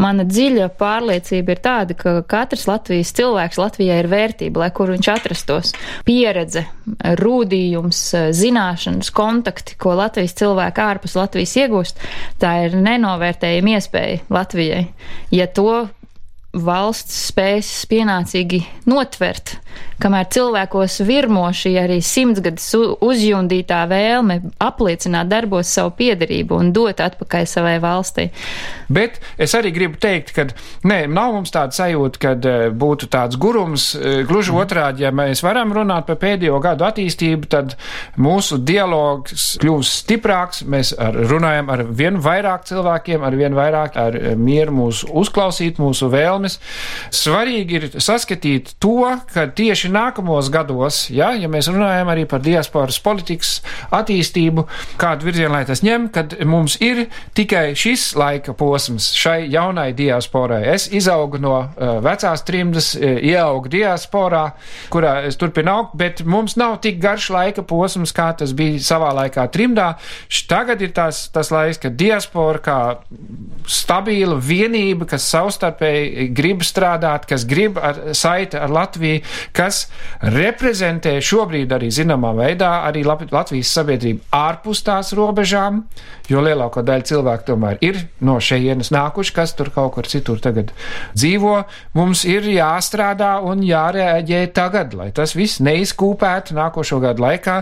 mana 0.00 0.24
dziļa 0.28 0.70
pārliecība 0.78 1.23
ir 1.32 1.60
tāda, 1.64 1.96
ka 1.98 2.16
katrs 2.28 2.66
Latvijas 2.68 3.12
cilvēks 3.16 3.60
Latvijai 3.60 3.98
ir 4.02 4.10
vērtība, 4.12 4.64
lai 4.64 4.70
kur 4.76 4.92
viņš 4.92 5.10
atrastos. 5.14 5.72
Pieredze, 6.06 6.66
rūdījums, 7.20 8.02
zināšanas, 8.36 9.12
kontakti, 9.14 9.78
ko 9.80 9.96
Latvijas 9.98 10.36
cilvēki 10.40 10.84
ārpus 10.84 11.16
Latvijas 11.18 11.56
iegūst, 11.64 12.00
tā 12.42 12.54
ir 12.66 12.78
nenovērtējama 12.78 13.76
iespēja 13.78 14.22
Latvijai. 14.34 14.86
Ja 15.34 15.48
to 15.48 15.86
valsts 16.54 17.28
spēs 17.30 17.70
pienācīgi 17.90 18.60
notvert, 18.90 19.56
kamēr 20.02 20.28
cilvēkos 20.34 21.00
virmo 21.06 21.44
šī 21.54 21.74
arī 21.82 21.98
simtsgadus 22.04 22.66
uzjundītā 23.04 23.82
vēlme 23.90 24.40
apliecināt 24.62 25.30
darbos 25.30 25.70
savu 25.74 25.94
piederību 25.98 26.58
un 26.60 26.72
dot 26.76 27.02
atpakaļ 27.04 27.48
savai 27.50 27.76
valstī. 27.82 28.28
Bet 28.88 29.18
es 29.40 29.54
arī 29.56 29.72
gribu 29.74 29.98
teikt, 30.00 30.34
ka 30.36 30.46
nē, 30.86 31.04
nav 31.10 31.34
mums 31.36 31.54
tāda 31.54 31.74
sajūta, 31.76 32.20
ka 32.20 32.34
uh, 32.36 32.66
būtu 32.74 33.08
tāds 33.12 33.38
gurums. 33.40 33.90
Uh, 33.96 34.22
gluži 34.28 34.54
otrādi, 34.54 35.04
ja 35.06 35.12
mēs 35.14 35.42
varam 35.44 35.72
runāt 35.74 36.08
par 36.08 36.18
pēdējo 36.22 36.60
gadu 36.64 36.86
attīstību, 36.88 37.48
tad 37.50 37.76
mūsu 38.20 38.58
dialogs 38.62 39.54
kļūst 39.62 40.04
stiprāks. 40.04 40.62
Mēs 40.68 40.92
ar, 41.00 41.16
runājam 41.30 41.70
ar 41.72 41.84
vien 41.88 42.18
vairāk 42.22 42.66
cilvēkiem, 42.68 43.24
ar 43.24 43.38
vien 43.38 43.56
vairāk 43.56 43.98
ar 44.00 44.18
eh, 44.18 44.34
mieru 44.38 44.74
mūsu 44.78 45.10
uzklausīt, 45.22 45.80
mūsu 45.82 46.10
vēlmes. 46.44 46.58
Svarīgi 47.14 47.78
ir 47.78 47.86
saskatīt 48.02 48.74
to, 48.82 49.18
ka 49.32 49.46
tieši 49.48 49.90
nākamos 49.92 50.50
gados, 50.52 51.08
ja, 51.10 51.32
ja 51.34 51.48
mēs 51.48 51.68
runājam 51.68 52.10
arī 52.12 52.26
par 52.28 52.42
diasporas 52.44 53.00
politikas 53.00 53.62
attīstību, 53.94 54.66
kādu 55.00 55.28
virzienu 55.28 55.54
lai 55.54 55.64
tas 55.66 55.82
ņem, 55.84 56.08
kad 56.12 56.34
mums 56.44 56.76
ir 56.82 57.06
tikai 57.34 57.74
šis 57.78 58.14
laika 58.18 58.54
posms 58.54 59.12
šai 59.14 59.48
jaunai 59.52 59.92
diasporai. 59.96 60.64
Es 60.74 60.88
izaugu 60.92 61.38
no 61.38 61.56
uh, 61.64 61.98
vecās 62.04 62.44
trimdas, 62.44 62.94
uh, 62.96 63.18
ieaugu 63.22 63.70
diasporā, 63.72 64.44
kurā 64.92 65.22
es 65.28 65.38
turpinu 65.40 65.72
augt, 65.74 65.96
bet 65.98 66.24
mums 66.26 66.58
nav 66.60 66.80
tik 66.84 67.00
garš 67.02 67.30
laika 67.34 67.62
posms, 67.62 68.12
kā 68.14 68.32
tas 68.38 68.54
bija 68.56 68.82
savā 68.82 69.12
laikā 69.22 69.46
trimdā. 69.54 69.94
Tagad 70.48 70.82
ir 70.84 70.92
tas, 70.94 71.24
tas 71.32 71.48
laiks, 71.50 71.80
kad 71.82 71.94
diaspora 71.98 72.60
kā 72.62 72.78
stabila 73.70 74.36
vienība, 74.42 75.06
kas 75.08 75.24
savstarpēji 75.30 76.28
grib 76.36 76.64
strādāt, 76.66 77.28
kas 77.30 77.46
grib 77.48 77.78
ar 77.78 78.00
saiti 78.16 78.58
ar 78.60 78.72
Latviju, 78.74 79.22
kas 79.56 79.86
reprezentē 80.34 81.16
šobrīd 81.24 81.72
arī 81.74 81.90
zināmā 81.94 82.34
veidā 82.38 82.72
arī 82.88 83.04
Latvijas 83.06 83.72
sabiedrību 83.78 84.28
ārpus 84.34 84.82
tās 84.86 85.12
robežām, 85.16 85.84
jo 86.30 86.40
lielāko 86.44 86.82
daļu 86.84 87.08
cilvēku 87.10 87.48
tomēr 87.50 87.80
ir 87.84 87.98
no 88.24 88.38
šejienes 88.42 88.90
nākuši, 88.94 89.34
kas 89.36 89.54
tur 89.58 89.70
kaut 89.74 89.94
kur 89.96 90.08
citur 90.08 90.40
tagad 90.42 90.72
dzīvo. 91.16 91.56
Mums 91.98 92.24
ir 92.28 92.46
jāstrādā 92.48 93.36
un 93.44 93.62
jārēģē 93.64 94.40
tagad, 94.56 94.96
lai 94.98 95.10
tas 95.16 95.34
viss 95.36 95.60
neizkūpētu 95.64 96.56
nākošo 96.56 97.00
gadu 97.04 97.24
laikā. 97.26 97.58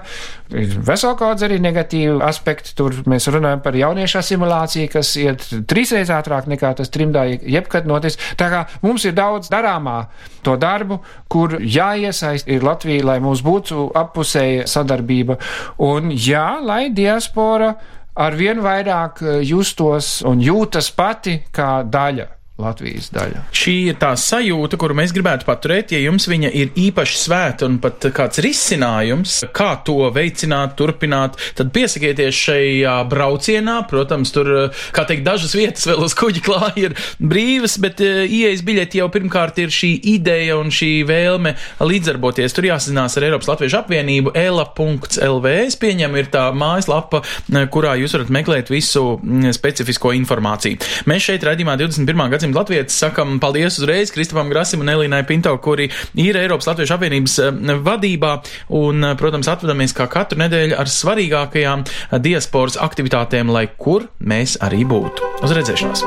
Ir 0.53 0.77
vesela 0.85 1.17
kaudz 1.19 1.47
arī 1.47 1.59
negatīvu 1.63 2.21
aspektu. 2.25 2.75
Tur 2.79 2.97
mēs 3.09 3.29
runājam 3.33 3.63
par 3.65 3.77
jauniešu 3.79 4.21
asimilāciju, 4.21 4.91
kas 4.93 5.15
iet 5.21 5.47
trīsreiz 5.71 6.13
ātrāk 6.13 6.49
nekā 6.51 6.75
tas 6.79 6.93
trimdā 6.93 7.25
jebkad 7.33 7.89
notiks. 7.89 8.19
Tā 8.41 8.51
kā 8.53 8.62
mums 8.83 9.07
ir 9.09 9.17
daudz 9.17 9.51
darāmā 9.53 9.97
to 10.43 10.57
darbu, 10.57 11.01
kur 11.29 11.59
jāiesaist 11.61 12.49
ir 12.51 12.67
Latvija, 12.67 13.05
lai 13.13 13.19
mums 13.21 13.43
būtu 13.45 13.91
appusēja 13.99 14.67
sadarbība. 14.71 15.39
Un 15.79 16.11
jā, 16.11 16.61
lai 16.63 16.89
diaspora 16.91 17.75
ar 18.15 18.37
vien 18.37 18.61
vairāk 18.63 19.23
eh, 19.23 19.41
justos 19.47 20.21
un 20.29 20.43
jūtas 20.43 20.93
pati 20.97 21.41
kā 21.53 21.83
daļa. 21.89 22.29
Latvijas 22.61 23.09
daļa. 23.15 23.47
Šī 23.57 23.75
ir 23.89 23.97
tā 24.01 24.11
sajūta, 24.19 24.77
kuru 24.81 24.93
mēs 24.99 25.15
gribētu 25.17 25.47
paturēt, 25.49 25.95
ja 25.95 26.01
jums 26.03 26.27
viņa 26.29 26.51
ir 26.53 26.75
īpaši 26.77 27.17
svēta 27.17 27.65
un 27.65 27.79
pat 27.81 28.05
kāds 28.13 28.43
risinājums, 28.45 29.39
kā 29.57 29.71
to 29.87 30.11
veicināt, 30.13 30.75
turpināt, 30.77 31.39
tad 31.57 31.73
piesakieties 31.73 32.37
šajā 32.37 32.97
braucienā. 33.09 33.79
Protams, 33.89 34.35
tur, 34.35 34.51
kā 34.93 35.05
teikt, 35.09 35.25
dažas 35.25 35.57
vietas 35.57 35.89
vēl 35.89 36.05
uz 36.05 36.17
kuģa 36.19 36.43
klāja 36.45 36.91
ir 36.91 36.97
brīvas, 37.25 37.79
bet 37.83 38.03
eh, 38.05 38.27
ieejas 38.29 38.65
biļeti 38.69 39.01
jau 39.01 39.09
pirmkārt 39.13 39.63
ir 39.65 39.73
šī 39.73 39.95
ideja 40.13 40.61
un 40.61 40.69
šī 40.75 40.91
vēlme 41.09 41.55
līdzdarboties. 41.81 42.53
Tur 42.53 42.69
jāsazinās 42.69 43.17
ar 43.17 43.29
Eiropas 43.31 43.49
Latviešu 43.49 43.81
apvienību 43.81 44.37
ela.lv. 44.39 45.57
Es 45.65 45.81
pieņemu, 45.81 46.21
ir 46.21 46.31
tā 46.37 46.45
mājaslapa, 46.53 47.25
kurā 47.73 47.97
jūs 48.03 48.19
varat 48.19 48.37
meklēt 48.37 48.71
visu 48.73 49.17
mm, 49.17 49.57
specifisko 49.57 50.13
informāciju. 50.21 50.85
Mēs 51.09 51.31
šeit 51.31 51.49
redzījumā 51.49 51.81
21. 51.81 52.29
gadsimta 52.29 52.42
latvietis 52.51 52.97
sakam 52.99 53.39
paldies 53.39 53.79
uzreiz 53.79 54.11
Kristupam 54.11 54.51
Grasim 54.51 54.83
un 54.83 54.91
Elīnai 54.91 55.23
Pinto, 55.29 55.55
kuri 55.63 55.87
ir 56.19 56.39
Eiropas 56.41 56.67
Latviešu 56.67 56.97
apvienības 56.97 57.39
eh, 57.39 57.73
vadībā 57.87 58.33
un, 58.75 59.05
eh, 59.07 59.15
protams, 59.21 59.47
atvedamies 59.53 59.95
kā 59.95 60.09
katru 60.11 60.43
nedēļu 60.43 60.79
ar 60.83 60.91
svarīgākajām 60.91 61.87
eh, 61.87 62.19
diasporas 62.27 62.81
aktivitātēm, 62.83 63.53
lai 63.55 63.69
kur 63.79 64.09
mēs 64.19 64.59
arī 64.65 64.83
būtu. 64.89 65.33
Uz 65.47 65.55
redzēšanos! 65.55 66.07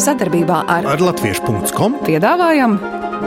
Sadarbībā 0.00 0.62
ar, 0.64 0.86
Ar 0.94 1.02
latviešu.com 1.04 1.98
piedāvājam, 2.06 2.78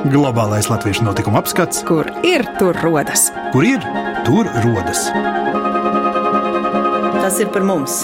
globālais 0.09 0.69
latviešu 0.71 1.05
notikuma 1.05 1.43
apskats, 1.43 1.83
kur 1.85 2.09
ir 2.25 2.45
tur 2.57 2.77
rodas. 2.85 3.29
kur 3.53 3.65
ir 3.67 3.85
tur 4.25 4.49
rodas. 4.65 5.07
Tas 7.21 7.39
ir 7.39 7.53
par 7.53 7.63
mums! 7.63 8.03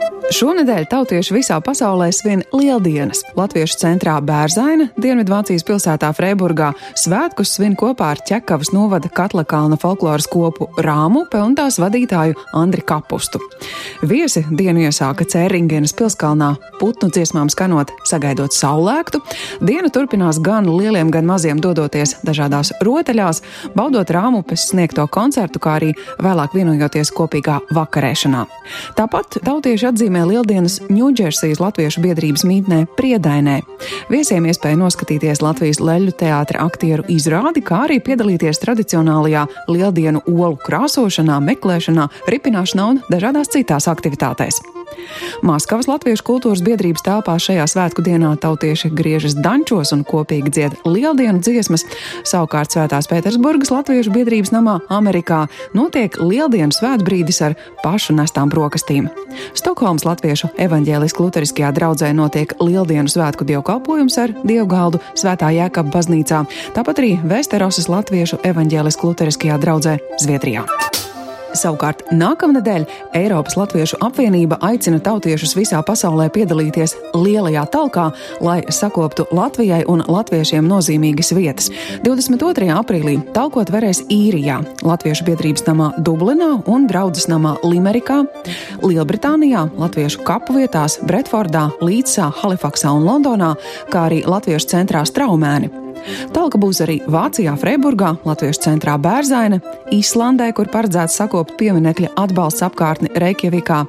thank 0.00 0.12
you 0.14 0.19
Šonadēļ 0.30 0.84
tautieši 0.86 1.34
visā 1.34 1.56
pasaulē 1.58 2.06
svin 2.14 2.44
lieldienas. 2.54 3.24
Latviešu 3.34 3.80
centrā 3.80 4.12
Bērzaina, 4.22 4.86
Dienvidvācijas 4.94 5.64
pilsētā 5.66 6.12
Freiburgā, 6.14 6.68
svētkus 6.94 7.56
svin 7.56 7.74
kopā 7.78 8.12
ar 8.14 8.20
Čekavas 8.28 8.70
novada 8.70 9.10
Katlakalna 9.10 9.74
folkloras 9.82 10.28
kopu 10.30 10.68
Rāmupe 10.78 11.40
un 11.42 11.56
tās 11.58 11.80
vadītāju 11.82 12.36
Andri 12.54 12.84
Kapustu. 12.86 13.40
Viesi 14.06 14.44
dienu 14.54 14.84
iesāka 14.84 15.26
Cēringenas 15.26 15.96
pilskalnā, 15.98 16.52
putnu 16.78 17.10
dziesmām 17.10 17.50
skanot, 17.50 17.90
sagaidot 18.06 18.54
saulēktu. 18.54 19.18
Diena 19.66 19.90
turpinās 19.90 20.38
gan 20.38 20.70
lieliem, 20.70 21.10
gan 21.10 21.26
maziem 21.26 21.58
dodoties 21.58 22.20
dažādās 22.22 22.70
rotaļās, 22.86 23.42
baudot 23.74 24.14
Rāmupes 24.14 24.70
sniegto 24.70 25.08
koncertu, 25.10 25.58
kā 25.58 25.80
arī 25.80 25.90
vēlāk 26.22 26.54
vienojoties 26.54 27.10
kopīgā 27.18 27.58
vakarēšanā. 27.74 28.46
Tāpat 28.94 29.42
tautieši 29.42 29.90
atzīmē 29.90 30.19
atzīmē 30.20 30.28
Lieldienas 30.28 30.80
Ņūdžersijas 30.90 31.60
Latviešu 31.60 32.00
biedrības 32.02 32.44
mītnē 32.44 32.86
Priedainē. 32.96 33.60
Viesiem 34.10 34.46
iespēja 34.46 34.76
noskatīties 34.76 35.40
Latvijas 35.42 35.80
leļu 35.80 36.12
teātra 36.12 36.64
aktieru 36.66 37.04
izrādi, 37.08 37.62
kā 37.62 37.86
arī 37.86 38.00
piedalīties 38.00 38.60
tradicionālajā 38.60 39.46
Lieldienu 39.68 40.22
olu 40.26 40.58
krāsošanā, 40.60 41.40
meklēšanā, 41.40 42.08
ripināšanā 42.28 42.90
un 42.90 43.00
dažādās 43.10 43.52
citās 43.52 43.88
aktivitātēs. 43.88 44.60
Maskavas 45.46 45.88
Latviešu 45.88 46.24
kultūras 46.26 46.62
biedrības 46.64 47.04
telpā 47.06 47.36
šajā 47.40 47.64
svētku 47.70 48.04
dienā 48.04 48.32
tautieši 48.40 48.90
griežas 48.96 49.36
dančos 49.38 49.94
un 49.96 50.04
kopīgi 50.06 50.52
dzied 50.52 50.76
lieldienu 50.84 51.40
dziesmas. 51.44 51.86
Savukārt 52.28 52.74
Svētās 52.74 53.08
Pētersburgas 53.10 53.72
Latviešu 53.72 54.12
biedrības 54.14 54.52
namā 54.54 54.78
Amerikā 54.92 55.46
notiek 55.76 56.18
lieldienu 56.20 56.74
svētbrīdis 56.76 57.42
ar 57.46 57.56
pašu 57.84 58.16
nestām 58.18 58.52
brokastīm. 58.52 59.08
Stokholmas 59.58 60.06
Latviešu 60.08 60.52
evaņģēliskā 60.60 61.24
luteriskajā 61.24 61.72
draudzē 61.76 62.12
notiek 62.16 62.54
lieldienu 62.60 63.10
svētku 63.10 63.46
dievkalpojums 63.48 64.18
ar 64.22 64.34
dievgaldu 64.44 65.02
Svētā 65.14 65.52
Jēkaba 65.56 65.94
baznīcā, 65.96 66.44
tāpat 66.76 67.02
arī 67.02 67.14
Vesterosas 67.24 67.90
Latviešu 67.92 68.42
evaņģēliskā 68.50 69.12
luteriskajā 69.12 69.60
draudzē 69.62 69.98
Zviedrijā. 70.20 70.66
Savukārt 71.56 72.04
nākamnedēļ 72.14 72.84
Eiropas 73.18 73.56
Latviešu 73.58 73.98
apvienība 74.04 74.60
aicina 74.62 75.00
tautiešus 75.02 75.56
visā 75.58 75.80
pasaulē 75.86 76.28
piedalīties 76.30 76.94
lielajā 77.16 77.64
talkā, 77.74 78.06
lai 78.44 78.60
sakoptu 78.70 79.26
Latvijai 79.34 79.82
un 79.90 80.04
latviešiem 80.06 80.66
nozīmīgas 80.70 81.32
vietas. 81.34 81.70
22. 82.06 82.70
aprīlī 82.76 83.18
talkot 83.34 83.72
varēs 83.74 84.04
īrijā, 84.12 84.60
Latviešu 84.86 85.26
biedrības 85.26 85.66
namā 85.66 85.90
Dublinā 85.98 86.52
un 86.70 86.86
draudzes 86.90 87.26
namā 87.30 87.56
Limerikā, 87.66 88.22
Lielbritānijā, 88.86 89.66
Latviešu 89.80 90.22
kapu 90.26 90.60
vietās 90.60 91.00
Bretfordā, 91.02 91.68
Līdzsā, 91.82 92.30
Halifaksā 92.42 92.94
un 92.94 93.06
Londonā, 93.10 93.56
kā 93.90 94.06
arī 94.10 94.22
Latviešu 94.26 94.76
centrā 94.76 95.02
Straumēni. 95.08 95.89
Talka 96.34 96.58
būs 96.60 96.82
arī 96.84 96.98
Vācijā, 97.10 97.54
Freiburgā, 97.60 98.14
Latviešu 98.26 98.64
centrā 98.66 98.96
Bērzaina, 99.00 99.60
Īslandē, 99.94 100.50
kur 100.56 100.70
paredzēts 100.72 101.18
sakopt 101.20 101.56
pieminekļa 101.60 102.12
atbalsts 102.20 102.64
apkārtni 102.66 103.12
Reikjavikā, 103.20 103.82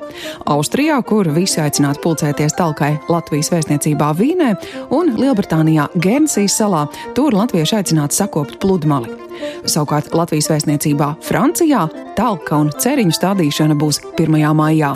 Austrijā, 0.51 0.99
kur 1.07 1.29
visi 1.35 1.61
aicināti 1.63 2.03
pulcēties 2.03 2.57
talkai 2.57 2.93
Latvijas 3.11 3.51
vēstniecībā 3.53 4.11
Vīnē, 4.17 4.51
un 4.97 5.15
Lielbritānijā 5.19 5.89
Guernsijas 5.95 6.59
salā, 6.61 6.85
tur 7.17 7.35
latvieši 7.37 7.79
aicināti 7.81 8.21
sakopt 8.21 8.59
pludmali. 8.63 9.17
Savukārt 9.65 10.13
Latvijas 10.17 10.51
vēstniecībā 10.51 11.15
Francijā 11.25 11.87
talka 12.17 12.61
un 12.61 12.71
ceriņu 12.77 13.17
stādīšana 13.17 13.77
būs 13.79 14.03
1. 14.17 14.39
maijā. 14.57 14.95